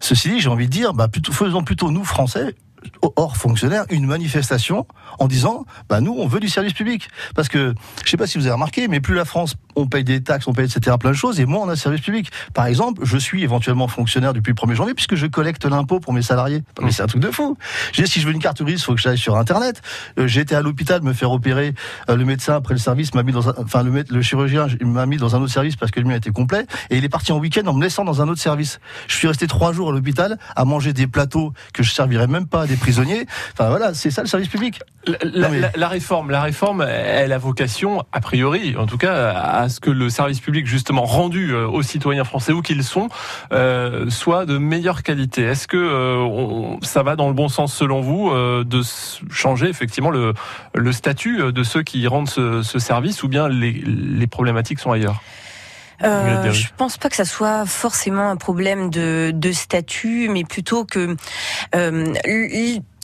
Ceci 0.00 0.30
dit, 0.30 0.40
j'ai 0.40 0.48
envie 0.48 0.66
de 0.66 0.70
dire, 0.70 0.94
bah, 0.94 1.08
plutôt, 1.08 1.32
faisons 1.32 1.64
plutôt 1.64 1.90
nous, 1.90 2.04
Français, 2.04 2.54
hors 3.16 3.36
fonctionnaire 3.36 3.84
une 3.90 4.06
manifestation 4.06 4.86
en 5.18 5.26
disant 5.26 5.64
bah 5.88 6.00
nous 6.00 6.14
on 6.18 6.26
veut 6.26 6.40
du 6.40 6.48
service 6.48 6.72
public. 6.72 7.08
Parce 7.34 7.48
que 7.48 7.74
je 8.04 8.10
sais 8.10 8.16
pas 8.16 8.26
si 8.26 8.38
vous 8.38 8.44
avez 8.44 8.54
remarqué 8.54 8.88
mais 8.88 9.00
plus 9.00 9.14
la 9.14 9.24
France 9.24 9.54
on 9.76 9.86
paye 9.86 10.04
des 10.04 10.22
taxes 10.22 10.46
on 10.46 10.52
paye 10.52 10.66
etc 10.66 10.96
plein 10.98 11.10
de 11.10 11.16
choses 11.16 11.40
et 11.40 11.46
moins 11.46 11.66
on 11.66 11.68
a 11.68 11.76
service 11.76 12.00
public. 12.00 12.30
Par 12.54 12.66
exemple 12.66 13.02
je 13.04 13.16
suis 13.16 13.42
éventuellement 13.42 13.88
fonctionnaire 13.88 14.32
depuis 14.32 14.50
le 14.50 14.56
1er 14.56 14.74
janvier 14.74 14.94
puisque 14.94 15.14
je 15.14 15.26
collecte 15.26 15.64
l'impôt 15.64 16.00
pour 16.00 16.12
mes 16.12 16.22
salariés. 16.22 16.62
Mais 16.82 16.92
c'est 16.92 17.02
un 17.02 17.06
truc 17.06 17.22
de 17.22 17.30
fou. 17.30 17.56
Si 17.92 18.20
je 18.20 18.26
veux 18.26 18.32
une 18.32 18.40
carte 18.40 18.62
il 18.66 18.78
faut 18.78 18.94
que 18.94 19.00
j'aille 19.00 19.18
sur 19.18 19.36
internet. 19.36 19.82
Euh, 20.18 20.26
j'ai 20.26 20.40
été 20.40 20.54
à 20.54 20.62
l'hôpital 20.62 21.02
me 21.02 21.12
faire 21.12 21.30
opérer. 21.32 21.74
Euh, 22.08 22.16
le 22.16 22.24
médecin 22.24 22.54
après 22.54 22.74
le 22.74 22.80
service 22.80 23.14
m'a 23.14 23.22
mis 23.22 23.32
dans 23.32 23.48
enfin 23.58 23.82
le, 23.82 24.04
le 24.08 24.22
chirurgien 24.22 24.66
m'a 24.80 25.06
mis 25.06 25.16
dans 25.16 25.36
un 25.36 25.40
autre 25.40 25.52
service 25.52 25.76
parce 25.76 25.90
que 25.90 26.00
le 26.00 26.06
mien 26.06 26.16
était 26.16 26.30
complet 26.30 26.66
et 26.90 26.98
il 26.98 27.04
est 27.04 27.08
parti 27.08 27.32
en 27.32 27.38
week-end 27.38 27.66
en 27.66 27.74
me 27.74 27.82
laissant 27.82 28.04
dans 28.04 28.22
un 28.22 28.28
autre 28.28 28.40
service. 28.40 28.80
Je 29.06 29.16
suis 29.16 29.28
resté 29.28 29.46
trois 29.46 29.72
jours 29.72 29.90
à 29.90 29.92
l'hôpital 29.92 30.38
à 30.56 30.64
manger 30.64 30.92
des 30.92 31.06
plateaux 31.06 31.52
que 31.72 31.82
je 31.82 31.92
servirais 31.92 32.26
même 32.26 32.46
pas 32.46 32.66
des 32.68 32.76
prisonniers. 32.76 33.26
Enfin 33.52 33.68
voilà, 33.68 33.94
c'est 33.94 34.10
ça 34.10 34.22
le 34.22 34.28
service 34.28 34.48
public. 34.48 34.80
La, 35.74 35.88
réforme, 35.88 36.30
la 36.30 36.42
réforme, 36.42 36.82
elle 36.82 37.32
a 37.32 37.38
vocation, 37.38 38.04
a 38.12 38.20
priori, 38.20 38.76
en 38.76 38.86
tout 38.86 38.98
cas, 38.98 39.30
à 39.32 39.68
ce 39.68 39.80
que 39.80 39.90
le 39.90 40.10
service 40.10 40.40
public 40.40 40.66
justement 40.66 41.04
rendu 41.04 41.52
euh, 41.52 41.66
aux 41.66 41.82
citoyens 41.82 42.24
français 42.24 42.52
où 42.52 42.60
qu'ils 42.60 42.84
sont 42.84 43.08
euh, 43.52 44.10
soit 44.10 44.44
de 44.44 44.58
meilleure 44.58 45.02
qualité. 45.02 45.42
Est-ce 45.42 45.66
que 45.66 45.76
euh, 45.76 46.76
ça 46.82 47.02
va 47.02 47.16
dans 47.16 47.28
le 47.28 47.34
bon 47.34 47.48
sens 47.48 47.74
selon 47.74 48.00
vous 48.00 48.30
de 48.64 48.80
changer 49.30 49.68
effectivement 49.68 50.10
le, 50.10 50.34
le 50.74 50.92
statut 50.92 51.52
de 51.52 51.62
ceux 51.62 51.82
qui 51.82 52.06
rendent 52.06 52.28
ce, 52.28 52.62
ce 52.62 52.78
service 52.78 53.22
ou 53.22 53.28
bien 53.28 53.48
les, 53.48 53.72
les 53.72 54.26
problématiques 54.26 54.78
sont 54.78 54.92
ailleurs? 54.92 55.22
Euh, 56.04 56.52
je 56.52 56.68
pense 56.76 56.96
pas 56.96 57.08
que 57.08 57.16
ça 57.16 57.24
soit 57.24 57.66
forcément 57.66 58.30
un 58.30 58.36
problème 58.36 58.90
de, 58.90 59.32
de 59.34 59.52
statut, 59.52 60.28
mais 60.28 60.44
plutôt 60.44 60.84
que 60.84 61.16
euh, 61.74 62.14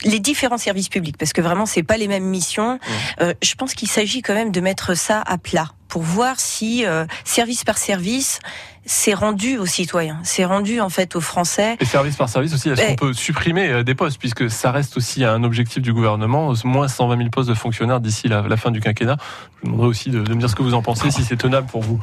les 0.05 0.19
différents 0.19 0.57
services 0.57 0.89
publics, 0.89 1.17
parce 1.17 1.33
que 1.33 1.41
vraiment 1.41 1.65
c'est 1.65 1.83
pas 1.83 1.97
les 1.97 2.07
mêmes 2.07 2.25
missions. 2.25 2.79
Euh, 3.21 3.33
je 3.41 3.55
pense 3.55 3.73
qu'il 3.73 3.89
s'agit 3.89 4.21
quand 4.21 4.33
même 4.33 4.51
de 4.51 4.61
mettre 4.61 4.95
ça 4.95 5.21
à 5.25 5.37
plat 5.37 5.69
pour 5.87 6.01
voir 6.01 6.39
si 6.39 6.85
euh, 6.85 7.05
service 7.23 7.63
par 7.63 7.77
service 7.77 8.39
c'est 8.87 9.15
rendu 9.15 9.57
aux 9.57 9.65
citoyens, 9.65 10.19
c'est 10.23 10.45
rendu 10.45 10.79
en 10.79 10.89
fait 10.89 11.15
aux 11.15 11.21
Français. 11.21 11.75
Et 11.79 11.85
service 11.85 12.15
par 12.15 12.29
service 12.29 12.53
aussi, 12.53 12.69
est-ce 12.69 12.85
qu'on 12.85 12.95
peut 12.95 13.13
supprimer 13.13 13.67
euh, 13.67 13.83
des 13.83 13.95
postes 13.95 14.19
puisque 14.19 14.49
ça 14.49 14.71
reste 14.71 14.95
aussi 14.97 15.23
un 15.23 15.43
objectif 15.43 15.81
du 15.81 15.91
gouvernement, 15.91 16.53
moins 16.63 16.87
120 16.87 17.17
000 17.17 17.29
postes 17.29 17.49
de 17.49 17.55
fonctionnaires 17.55 17.99
d'ici 17.99 18.27
la, 18.27 18.41
la, 18.43 18.57
fin 18.57 18.69
du 18.69 18.81
quinquennat? 18.81 19.17
Je 19.17 19.61
vous 19.61 19.65
demanderai 19.67 19.87
aussi 19.87 20.09
de, 20.11 20.21
de 20.21 20.33
me 20.35 20.39
dire 20.39 20.49
ce 20.49 20.55
que 20.55 20.61
vous 20.61 20.75
en 20.75 20.83
pensez, 20.83 21.09
si 21.09 21.23
c'est 21.23 21.37
tenable 21.37 21.67
pour 21.67 21.81
vous. 21.81 21.99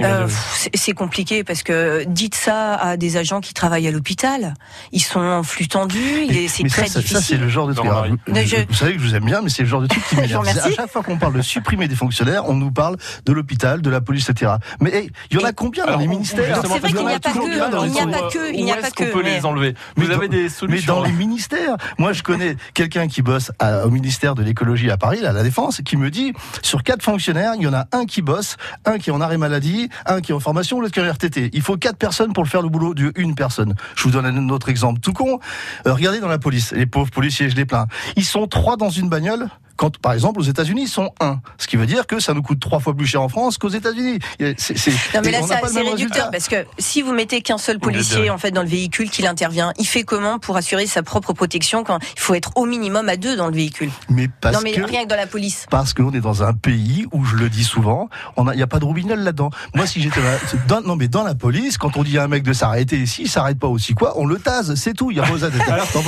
Euh, 0.00 0.28
c'est 0.74 0.92
compliqué 0.92 1.44
parce 1.44 1.62
que 1.62 2.04
dites 2.04 2.34
ça 2.34 2.74
à 2.74 2.96
des 2.96 3.16
agents 3.16 3.40
qui 3.40 3.54
travaillent 3.54 3.88
à 3.88 3.90
l'hôpital, 3.90 4.54
ils 4.92 5.00
sont 5.00 5.20
en 5.20 5.42
flux 5.42 5.68
tendu, 5.68 6.26
c'est 6.48 6.64
très 6.64 6.86
ça, 6.86 7.00
difficile. 7.00 7.16
Ça 7.16 7.22
c'est 7.22 7.36
le 7.36 7.48
genre 7.48 7.66
de 7.66 7.74
truc. 7.74 7.90
Vous, 8.26 8.74
savez 8.74 8.94
que 8.94 8.98
je 8.98 9.04
vous 9.04 9.14
aime 9.14 9.24
bien, 9.24 9.40
mais 9.42 9.48
c'est 9.48 9.62
le 9.62 9.68
genre 9.68 9.82
de 9.82 9.86
truc 9.86 10.02
qui 10.08 10.16
m'énerve. 10.20 10.46
à 10.46 10.70
chaque 10.70 10.90
fois 10.90 11.02
qu'on 11.02 11.18
parle 11.18 11.34
de 11.34 11.42
supprimer 11.42 11.88
des 11.88 11.96
fonctionnaires, 11.96 12.48
on 12.48 12.54
nous 12.54 12.70
parle 12.70 12.96
de 13.24 13.32
l'hôpital, 13.32 13.82
de 13.82 13.90
la 13.90 14.00
police, 14.00 14.28
etc. 14.30 14.52
Mais 14.80 15.08
il 15.30 15.38
y 15.38 15.42
en 15.42 15.46
a 15.46 15.52
combien 15.52 15.86
dans 15.86 15.98
les 15.98 16.08
ministères 16.08 16.60
C'est 16.60 16.68
vrai 16.68 16.80
qu'il 16.80 17.06
n'y 17.06 17.12
a 17.12 17.20
pas 17.20 17.32
que, 17.32 17.86
il 17.86 17.92
n'y 17.92 18.00
a 18.00 18.06
pas 18.06 18.28
que, 18.30 18.54
il 18.54 18.64
n'y 18.64 18.72
a 18.72 18.76
pas 18.76 18.90
que. 18.90 19.12
peut 19.12 19.22
les 19.22 19.44
enlever 19.44 19.74
Vous 19.96 20.10
avez 20.10 20.28
des 20.28 20.48
solutions 20.48 20.94
Mais 20.94 21.00
dans 21.00 21.04
les 21.04 21.12
ministères, 21.12 21.76
moi 21.98 22.12
je 22.12 22.22
connais 22.22 22.56
quelqu'un 22.74 23.08
qui 23.08 23.22
bosse 23.22 23.52
au 23.84 23.90
ministère 23.90 24.34
de 24.34 24.42
l'écologie 24.42 24.90
à 24.90 24.96
Paris, 24.96 25.24
à 25.24 25.32
la 25.32 25.42
Défense, 25.42 25.80
qui 25.84 25.96
me 25.96 26.10
dit 26.10 26.32
sur 26.62 26.82
quatre 26.82 27.02
fonctionnaires, 27.02 27.52
il 27.56 27.62
y 27.62 27.66
en 27.66 27.74
a 27.74 27.86
un 27.92 28.06
qui 28.06 28.22
bosse, 28.22 28.56
un 28.84 28.98
qui 28.98 29.10
est 29.10 29.12
en 29.12 29.20
arrêt 29.20 29.38
maladie, 29.38 29.63
un 30.06 30.20
qui 30.20 30.32
est 30.32 30.34
en 30.34 30.40
formation, 30.40 30.80
l'autre 30.80 30.92
qui 30.92 31.00
est 31.00 31.08
en 31.08 31.12
RTT. 31.12 31.50
Il 31.52 31.62
faut 31.62 31.76
quatre 31.76 31.96
personnes 31.96 32.32
pour 32.32 32.44
le 32.44 32.48
faire 32.48 32.62
le 32.62 32.68
boulot 32.68 32.94
d'une 32.94 33.34
personne. 33.34 33.74
Je 33.96 34.04
vous 34.04 34.10
donne 34.10 34.26
un 34.26 34.48
autre 34.48 34.68
exemple 34.68 35.00
tout 35.00 35.12
con. 35.12 35.38
Euh, 35.86 35.94
regardez 35.94 36.20
dans 36.20 36.28
la 36.28 36.38
police, 36.38 36.72
les 36.72 36.86
pauvres 36.86 37.10
policiers, 37.10 37.50
je 37.50 37.56
les 37.56 37.64
plains. 37.64 37.86
Ils 38.16 38.24
sont 38.24 38.46
trois 38.46 38.76
dans 38.76 38.90
une 38.90 39.08
bagnole 39.08 39.48
quand, 39.76 39.98
par 39.98 40.12
exemple, 40.12 40.40
aux 40.40 40.44
États-Unis, 40.44 40.82
ils 40.82 40.88
sont 40.88 41.10
un. 41.20 41.40
Ce 41.58 41.66
qui 41.66 41.76
veut 41.76 41.86
dire 41.86 42.06
que 42.06 42.20
ça 42.20 42.34
nous 42.34 42.42
coûte 42.42 42.60
trois 42.60 42.80
fois 42.80 42.94
plus 42.94 43.06
cher 43.06 43.22
en 43.22 43.28
France 43.28 43.58
qu'aux 43.58 43.68
États-unis. 43.68 44.18
Non, 44.40 45.20
mais 45.24 45.30
là, 45.30 45.40
c'est 45.42 45.80
réducteur 45.80 46.30
parce 46.30 46.48
que 46.48 46.64
si 46.78 47.02
vous 47.02 47.12
mettez 47.12 47.42
qu'un 47.42 47.58
seul 47.58 47.78
policier 47.78 48.30
en 48.30 48.38
fait 48.38 48.50
dans 48.50 48.62
le 48.62 48.68
véhicule 48.68 49.10
qui 49.10 49.26
intervient, 49.26 49.72
il 49.78 49.86
fait 49.86 50.04
comment 50.04 50.38
pour 50.38 50.56
assurer 50.56 50.86
sa 50.86 51.02
propre 51.02 51.32
protection 51.32 51.84
quand 51.84 51.98
il 52.16 52.20
faut 52.20 52.34
être 52.34 52.52
au 52.56 52.66
minimum 52.66 53.08
à 53.08 53.16
deux 53.16 53.36
dans 53.36 53.48
le 53.48 53.54
véhicule? 53.54 53.90
Mais 54.08 54.28
parce 54.40 54.56
non, 54.56 54.60
mais 54.62 54.72
rien 54.72 55.04
que 55.04 55.08
dans 55.08 55.16
la 55.16 55.26
police. 55.26 55.66
Parce 55.70 55.94
qu'on 55.94 56.12
est 56.12 56.20
dans 56.20 56.42
un 56.42 56.52
pays 56.52 57.06
où, 57.12 57.24
je 57.24 57.36
le 57.36 57.48
dis 57.48 57.64
souvent, 57.64 58.08
il 58.36 58.56
n'y 58.56 58.62
a, 58.62 58.66
pas 58.66 58.78
de 58.78 58.84
roubinol 58.84 59.20
là-dedans. 59.20 59.50
Moi, 59.74 59.86
si 59.86 60.00
j'étais 60.00 60.20
dans, 60.68 60.80
non, 60.82 60.96
mais 60.96 61.08
dans 61.08 61.22
la 61.22 61.34
police, 61.34 61.78
quand 61.78 61.96
on 61.96 62.02
dit 62.02 62.18
à 62.18 62.24
un 62.24 62.28
mec 62.28 62.42
de 62.42 62.52
s'arrêter, 62.52 62.98
ici, 62.98 63.22
il 63.22 63.30
s'arrête 63.30 63.58
pas 63.58 63.68
aussi 63.68 63.94
quoi, 63.94 64.14
on 64.16 64.26
le 64.26 64.38
tase, 64.38 64.74
c'est 64.74 64.94
tout. 64.94 65.10
Il 65.10 65.16
y 65.16 65.20
a 65.20 65.24
besoin 65.24 65.50
d'être. 65.50 65.64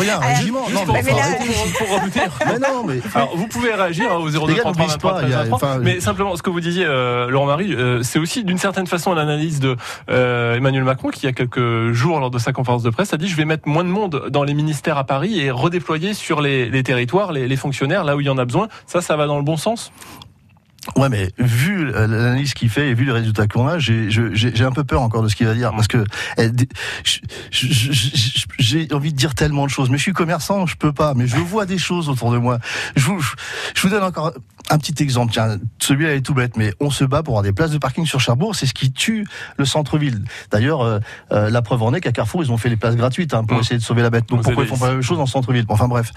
Un 0.07 0.19
régiment. 0.19 0.69
Non, 0.71 0.85
mais, 0.87 1.03
là, 1.03 1.23
pour, 1.79 2.01
mais 2.47 2.59
non, 2.59 2.85
mais 2.87 3.01
alors, 3.15 3.37
vous 3.37 3.47
pouvez 3.57 3.75
réagir 3.75 4.13
hein, 4.13 4.17
au 4.17 4.29
0233 4.29 5.79
Mais 5.83 6.01
simplement, 6.01 6.37
ce 6.37 6.43
que 6.43 6.51
vous 6.51 6.61
disiez, 6.61 6.85
euh, 6.87 7.29
Laurent 7.29 7.47
Marie, 7.47 7.75
euh, 7.75 8.03
c'est 8.03 8.19
aussi 8.19 8.45
d'une 8.45 8.59
certaine 8.59 8.87
façon 8.87 9.15
l'analyse 9.15 9.61
de 9.61 9.77
euh, 10.11 10.57
Emmanuel 10.57 10.85
Macron 10.85 11.11
qui, 11.11 11.23
il 11.23 11.27
y 11.27 11.29
a 11.29 11.33
quelques 11.33 11.93
jours, 11.93 12.21
lors 12.21 12.31
de 12.31 12.39
sa 12.39 12.53
conférence 12.53 12.83
de 12.83 12.91
presse, 12.91 13.13
a 13.13 13.17
dit 13.17 13.29
je 13.29 13.37
vais 13.37 13.45
mettre 13.45 13.69
moins 13.69 13.85
de 13.85 13.89
monde 13.89 14.27
dans 14.31 14.45
les 14.45 14.55
ministères 14.55 14.99
à 14.99 15.05
Paris 15.05 15.41
et 15.41 15.51
redéployer 15.51 16.15
sur 16.15 16.41
les, 16.41 16.83
territoires 16.83 17.33
les, 17.33 17.49
les 17.49 17.57
fonctionnaires 17.57 18.05
là 18.05 18.17
où 18.17 18.21
il 18.21 18.27
y 18.27 18.31
en 18.31 18.39
a 18.39 18.45
besoin. 18.45 18.69
Ça, 18.87 19.01
ça 19.01 19.17
va 19.17 19.27
dans 19.27 19.39
le 19.39 19.45
bon 19.45 19.57
sens? 19.57 19.93
Ouais, 20.95 21.09
mais 21.09 21.31
vu 21.39 21.91
l'analyse 21.91 22.55
qu'il 22.55 22.71
fait 22.71 22.91
et 22.91 22.95
vu 22.95 23.05
les 23.05 23.13
résultats 23.13 23.49
qu'on 23.49 23.67
a, 23.67 23.79
j'ai 23.79 24.65
un 24.65 24.71
peu 24.71 24.85
peur 24.85 25.03
encore 25.03 25.23
de 25.23 25.29
ce 25.29 25.35
qu'il 25.35 25.47
va 25.47 25.55
dire 25.55 25.73
parce 25.73 25.89
que 25.89 26.05
eh, 26.39 26.51
j'ai 27.51 28.89
envie 28.93 29.13
de 29.13 29.17
dire 29.17 29.35
tellement 29.35 29.65
de 29.65 29.71
choses. 29.71 29.91
Mais 29.91 29.99
je 29.99 30.03
suis 30.03 30.13
commerçant, 30.13 30.67
je 30.67 30.77
peux 30.77 30.93
pas. 30.93 31.15
Mais 31.15 31.27
je 31.27 31.37
vois 31.37 31.67
des 31.67 31.79
choses 31.79 32.09
autour 32.09 32.31
de 32.31 32.39
moi. 32.39 32.59
Je 32.95 33.05
vous, 33.07 33.21
je 33.75 33.83
vous 33.83 33.89
donne 33.89 34.05
encore 34.05 34.33
un 34.71 34.79
petit 34.79 35.03
exemple. 35.03 35.33
Tiens, 35.33 35.59
celui-là 35.79 36.15
est 36.15 36.21
tout 36.21 36.35
bête, 36.35 36.57
mais 36.57 36.73
on 36.81 36.91
se 36.91 37.05
bat 37.05 37.23
pour 37.23 37.35
avoir 37.35 37.43
des 37.43 37.53
places 37.53 37.71
de 37.71 37.79
parking 37.79 38.07
sur 38.07 38.21
Cherbourg. 38.21 38.55
C'est 38.55 38.67
ce 38.67 38.75
qui 38.75 38.93
tue 38.93 39.27
le 39.57 39.65
centre-ville. 39.65 40.25
D'ailleurs, 40.51 40.83
euh, 40.83 40.99
euh, 41.33 41.51
la 41.51 41.63
preuve 41.63 41.83
en 41.83 41.95
est 41.95 42.01
qu'à 42.01 42.13
Carrefour, 42.13 42.43
ils 42.43 42.51
ont 42.51 42.57
fait 42.57 42.69
les 42.69 42.77
places 42.77 42.97
gratuites 42.97 43.35
hein, 43.35 43.45
pour 43.45 43.59
mmh. 43.59 43.61
essayer 43.61 43.79
de 43.79 43.83
sauver 43.83 44.03
la 44.03 44.11
bête. 44.11 44.29
Donc 44.29 44.43
pourquoi 44.43 44.65
ils 44.65 44.69
font 44.69 44.77
pas 44.77 44.89
la 44.89 44.95
même 44.95 45.03
chose 45.03 45.19
dans 45.19 45.25
le 45.25 45.29
centre-ville? 45.29 45.65
Enfin 45.69 45.89
bref, 45.89 46.13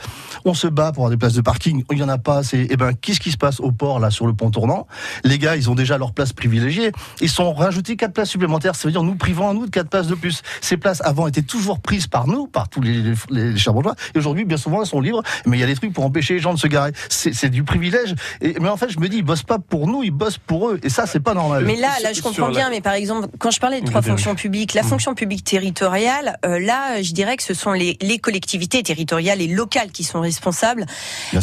on 0.45 0.53
se 0.53 0.67
bat 0.67 0.91
pour 0.91 1.03
avoir 1.03 1.09
des 1.09 1.17
places 1.17 1.33
de 1.33 1.41
parking. 1.41 1.83
Il 1.91 1.97
y 1.97 2.03
en 2.03 2.09
a 2.09 2.17
pas 2.17 2.37
assez. 2.37 2.67
Eh 2.69 2.77
ben, 2.77 2.93
qu'est-ce 2.93 3.19
qui 3.19 3.31
se 3.31 3.37
passe 3.37 3.59
au 3.59 3.71
port 3.71 3.99
là 3.99 4.09
sur 4.09 4.25
le 4.25 4.33
pont 4.33 4.49
tournant? 4.49 4.87
Les 5.23 5.37
gars, 5.37 5.55
ils 5.55 5.69
ont 5.69 5.75
déjà 5.75 5.97
leurs 5.97 6.13
places 6.13 6.33
privilégiées. 6.33 6.91
Ils 7.21 7.29
sont 7.29 7.53
rajoutés 7.53 7.95
quatre 7.95 8.13
places 8.13 8.29
supplémentaires. 8.29 8.75
Ça 8.75 8.87
veut 8.87 8.91
dire 8.91 9.03
nous 9.03 9.15
privant 9.15 9.49
à 9.49 9.53
nous 9.53 9.65
de 9.65 9.71
quatre 9.71 9.89
places 9.89 10.07
de 10.07 10.15
plus. 10.15 10.41
Ces 10.61 10.77
places 10.77 11.01
avant 11.01 11.27
étaient 11.27 11.41
toujours 11.41 11.79
prises 11.79 12.07
par 12.07 12.27
nous, 12.27 12.47
par 12.47 12.69
tous 12.69 12.81
les, 12.81 13.01
les, 13.01 13.13
les 13.29 13.53
Et 13.53 14.17
aujourd'hui, 14.17 14.45
bien 14.45 14.57
souvent, 14.57 14.81
elles 14.81 14.87
sont 14.87 15.01
libres. 15.01 15.23
Mais 15.45 15.57
il 15.57 15.59
y 15.59 15.63
a 15.63 15.67
des 15.67 15.75
trucs 15.75 15.93
pour 15.93 16.05
empêcher 16.05 16.35
les 16.35 16.39
gens 16.39 16.53
de 16.53 16.59
se 16.59 16.67
garer. 16.67 16.91
C'est 17.09 17.49
du 17.49 17.63
privilège. 17.63 18.15
Et, 18.41 18.55
mais 18.59 18.69
en 18.69 18.77
fait, 18.77 18.89
je 18.89 18.99
me 18.99 19.09
dis, 19.09 19.17
ils 19.17 19.23
bossent 19.23 19.43
pas 19.43 19.59
pour 19.59 19.87
nous, 19.87 20.03
ils 20.03 20.11
bossent 20.11 20.37
pour 20.37 20.69
eux. 20.69 20.79
Et 20.83 20.89
ça, 20.89 21.05
c'est 21.05 21.19
pas 21.19 21.33
normal. 21.33 21.65
Mais 21.65 21.75
là, 21.75 21.89
là, 22.01 22.13
je 22.13 22.21
comprends 22.21 22.49
bien. 22.49 22.69
Mais 22.69 22.81
par 22.81 22.93
exemple, 22.93 23.27
quand 23.37 23.51
je 23.51 23.59
parlais 23.59 23.81
de 23.81 23.85
trois 23.85 24.01
fonctions 24.01 24.35
publiques, 24.35 24.73
la 24.73 24.83
mm. 24.83 24.87
fonction 24.87 25.13
publique 25.13 25.43
territoriale, 25.43 26.37
euh, 26.45 26.59
là, 26.59 27.01
je 27.01 27.11
dirais 27.11 27.37
que 27.37 27.43
ce 27.43 27.53
sont 27.53 27.71
les, 27.71 27.97
les, 28.01 28.19
collectivités 28.19 28.83
territoriales 28.83 29.41
et 29.41 29.47
locales 29.47 29.91
qui 29.91 30.03
sont 30.03 30.21
responsables. 30.21 30.85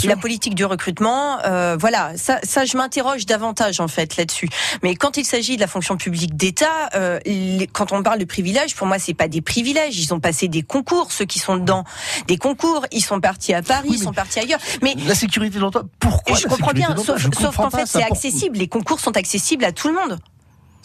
La 0.04 0.16
politique 0.16 0.54
du 0.54 0.64
recrutement, 0.64 1.38
euh, 1.44 1.76
voilà, 1.78 2.12
ça, 2.16 2.38
ça, 2.42 2.64
je 2.64 2.76
m'interroge 2.76 3.26
davantage 3.26 3.80
en 3.80 3.88
fait 3.88 4.16
là-dessus. 4.16 4.48
Mais 4.82 4.94
quand 4.94 5.16
il 5.16 5.24
s'agit 5.24 5.56
de 5.56 5.60
la 5.60 5.66
fonction 5.66 5.96
publique 5.96 6.36
d'État, 6.36 6.90
euh, 6.94 7.18
quand 7.72 7.92
on 7.92 8.02
parle 8.02 8.18
de 8.18 8.24
privilèges, 8.24 8.74
pour 8.74 8.86
moi, 8.86 8.98
c'est 8.98 9.14
pas 9.14 9.28
des 9.28 9.40
privilèges. 9.40 9.98
Ils 9.98 10.14
ont 10.14 10.20
passé 10.20 10.48
des 10.48 10.62
concours, 10.62 11.12
ceux 11.12 11.24
qui 11.24 11.38
sont 11.38 11.56
dedans, 11.56 11.84
des 12.26 12.36
concours. 12.36 12.86
Ils 12.92 13.04
sont 13.04 13.20
partis 13.20 13.54
à 13.54 13.62
Paris, 13.62 13.88
ils 13.92 13.98
sont 13.98 14.12
partis 14.12 14.38
ailleurs. 14.38 14.60
Mais 14.82 14.94
la 15.06 15.14
sécurité 15.14 15.56
de 15.56 15.60
l'emploi, 15.60 15.84
pourquoi 15.98 16.15
Je 16.34 16.46
comprends 16.48 16.72
bien. 16.72 16.94
Sauf 16.96 17.56
qu'en 17.56 17.70
fait, 17.70 17.86
c'est 17.86 18.02
accessible. 18.02 18.58
Les 18.58 18.68
concours 18.68 19.00
sont 19.00 19.16
accessibles 19.16 19.64
à 19.64 19.72
tout 19.72 19.88
le 19.88 19.94
monde 19.94 20.18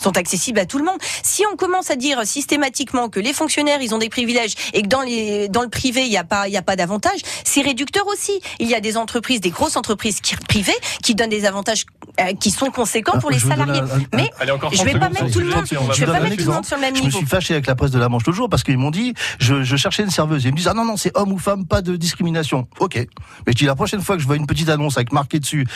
sont 0.01 0.17
accessibles 0.17 0.59
à 0.59 0.65
tout 0.65 0.77
le 0.77 0.85
monde. 0.85 0.97
Si 1.23 1.43
on 1.51 1.55
commence 1.55 1.91
à 1.91 1.95
dire 1.95 2.25
systématiquement 2.25 3.09
que 3.09 3.19
les 3.19 3.33
fonctionnaires 3.33 3.81
ils 3.81 3.93
ont 3.93 3.99
des 3.99 4.09
privilèges 4.09 4.53
et 4.73 4.81
que 4.81 4.87
dans 4.87 5.01
les 5.01 5.47
dans 5.49 5.61
le 5.61 5.69
privé 5.69 6.03
il 6.03 6.09
n'y 6.09 6.17
a 6.17 6.23
pas 6.23 6.47
il 6.47 6.53
y 6.53 6.57
a 6.57 6.61
pas 6.61 6.75
d'avantages, 6.75 7.21
c'est 7.43 7.61
réducteur 7.61 8.05
aussi. 8.07 8.41
Il 8.59 8.67
y 8.67 8.75
a 8.75 8.79
des 8.79 8.97
entreprises, 8.97 9.41
des 9.41 9.49
grosses 9.49 9.77
entreprises 9.77 10.19
privées 10.47 10.71
qui 11.03 11.15
donnent 11.15 11.29
des 11.29 11.45
avantages 11.45 11.85
euh, 12.19 12.33
qui 12.33 12.51
sont 12.51 12.71
conséquents 12.71 13.19
pour 13.19 13.29
les 13.29 13.39
salariés. 13.39 13.81
Mais 14.13 14.29
je 14.73 14.83
vais 14.83 14.99
pas 14.99 15.09
mettre 15.09 15.31
tout 15.31 15.39
le 15.39 15.47
monde, 15.47 15.65
je 15.65 16.05
vais 16.05 16.11
pas 16.11 16.19
mettre 16.19 16.35
tout 16.37 16.49
le 16.49 16.53
monde 16.53 16.65
sur 16.65 16.75
le 16.75 16.81
même 16.81 16.93
niveau. 16.93 17.09
Je 17.09 17.15
me 17.15 17.19
suis 17.19 17.27
fâché 17.27 17.53
avec 17.53 17.67
la 17.67 17.75
presse 17.75 17.91
de 17.91 17.99
la 17.99 18.09
Manche 18.09 18.23
toujours 18.23 18.49
parce 18.49 18.63
qu'ils 18.63 18.77
m'ont 18.77 18.91
dit 18.91 19.13
je, 19.39 19.63
je, 19.63 19.75
cherchais 19.75 20.03
une 20.03 20.09
serveuse. 20.09 20.43
Ils 20.43 20.51
me 20.51 20.57
disent 20.57 20.67
ah 20.67 20.73
non 20.73 20.85
non 20.85 20.97
c'est 20.97 21.15
homme 21.17 21.31
ou 21.31 21.37
femme 21.37 21.65
pas 21.65 21.81
de 21.81 21.95
discrimination. 21.95 22.67
Ok. 22.79 22.95
Mais 22.95 23.07
je 23.47 23.53
dis 23.53 23.65
la 23.65 23.75
prochaine 23.75 24.01
fois 24.01 24.15
que 24.15 24.21
je 24.21 24.27
vois 24.27 24.35
une 24.35 24.47
petite 24.47 24.69
annonce 24.69 24.97
avec 24.97 25.11
marqué 25.11 25.39
dessus 25.39 25.67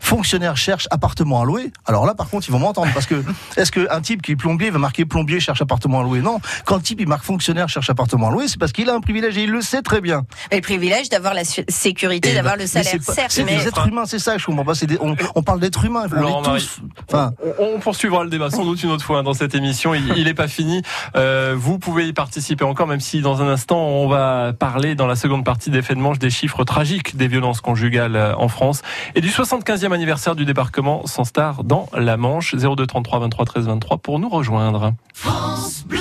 fonctionnaire 0.00 0.56
cherche 0.56 0.88
appartement 0.90 1.42
à 1.42 1.44
louer. 1.44 1.72
Alors 1.86 2.06
là 2.06 2.14
par 2.14 2.28
contre 2.28 2.48
ils 2.48 2.52
vont 2.52 2.58
m'entendre 2.58 2.92
parce 2.94 3.06
que 3.06 3.22
est-ce 3.56 3.71
qu'un 3.72 4.00
type 4.00 4.22
qui 4.22 4.32
est 4.32 4.36
plombier 4.36 4.70
va 4.70 4.78
marquer 4.78 5.04
plombier 5.04 5.40
cherche 5.40 5.62
appartement 5.62 6.00
à 6.00 6.02
louer 6.02 6.20
Non. 6.20 6.40
Quand 6.64 6.76
le 6.76 6.82
type 6.82 7.00
il 7.00 7.08
marque 7.08 7.24
fonctionnaire 7.24 7.68
cherche 7.68 7.90
appartement 7.90 8.28
à 8.28 8.30
louer, 8.30 8.48
c'est 8.48 8.58
parce 8.58 8.72
qu'il 8.72 8.88
a 8.88 8.94
un 8.94 9.00
privilège 9.00 9.36
et 9.38 9.44
il 9.44 9.50
le 9.50 9.62
sait 9.62 9.82
très 9.82 10.00
bien. 10.00 10.22
Et 10.50 10.56
le 10.56 10.62
privilège 10.62 11.08
d'avoir 11.08 11.34
la 11.34 11.44
sécurité, 11.44 12.30
eh 12.32 12.34
d'avoir 12.34 12.56
ben, 12.56 12.62
le 12.62 12.66
salaire. 12.66 12.94
C'est 13.28 13.44
des 13.44 13.66
êtres 13.66 13.88
humains, 13.88 14.06
c'est 14.06 14.18
ça. 14.18 14.38
Je 14.38 14.46
comprends 14.46 14.64
pas. 14.64 14.74
on, 15.00 15.16
on, 15.34 15.42
parle 15.42 15.60
d'êtres 15.60 15.84
humains. 15.84 16.06
On, 16.12 16.42
tous, 16.42 16.80
enfin... 17.08 17.32
on, 17.58 17.78
poursuivra 17.80 18.24
le 18.24 18.30
débat 18.30 18.50
sans 18.50 18.64
doute 18.64 18.82
une 18.82 18.90
autre 18.90 19.04
fois 19.04 19.18
hein, 19.18 19.22
dans 19.22 19.34
cette 19.34 19.54
émission. 19.54 19.94
Il 19.94 20.24
n'est 20.24 20.34
pas 20.34 20.48
fini. 20.48 20.82
Euh, 21.16 21.54
vous 21.56 21.78
pouvez 21.78 22.06
y 22.08 22.12
participer 22.12 22.64
encore, 22.64 22.86
même 22.86 23.00
si 23.00 23.20
dans 23.20 23.42
un 23.42 23.48
instant 23.48 23.78
on 23.78 24.08
va 24.08 24.52
parler 24.52 24.94
dans 24.94 25.06
la 25.06 25.16
seconde 25.16 25.44
partie 25.44 25.70
des 25.70 25.82
faits 25.82 25.96
de 25.96 26.02
manche 26.02 26.18
des 26.18 26.30
chiffres 26.30 26.64
tragiques 26.64 27.16
des 27.16 27.28
violences 27.28 27.60
conjugales 27.60 28.16
euh, 28.16 28.34
en 28.36 28.48
France 28.48 28.82
et 29.14 29.20
du 29.20 29.28
75e 29.28 29.92
anniversaire 29.92 30.34
du 30.34 30.44
débarquement 30.44 31.06
sans 31.06 31.24
star 31.24 31.64
dans 31.64 31.88
la 31.96 32.16
Manche. 32.16 32.54
02 32.54 32.86
33 32.86 33.20
23 33.20 33.44
13 33.44 33.61
23 33.66 33.98
pour 33.98 34.18
nous 34.18 34.28
rejoindre. 34.28 34.92
France 35.14 35.84
Bleu. 35.86 36.00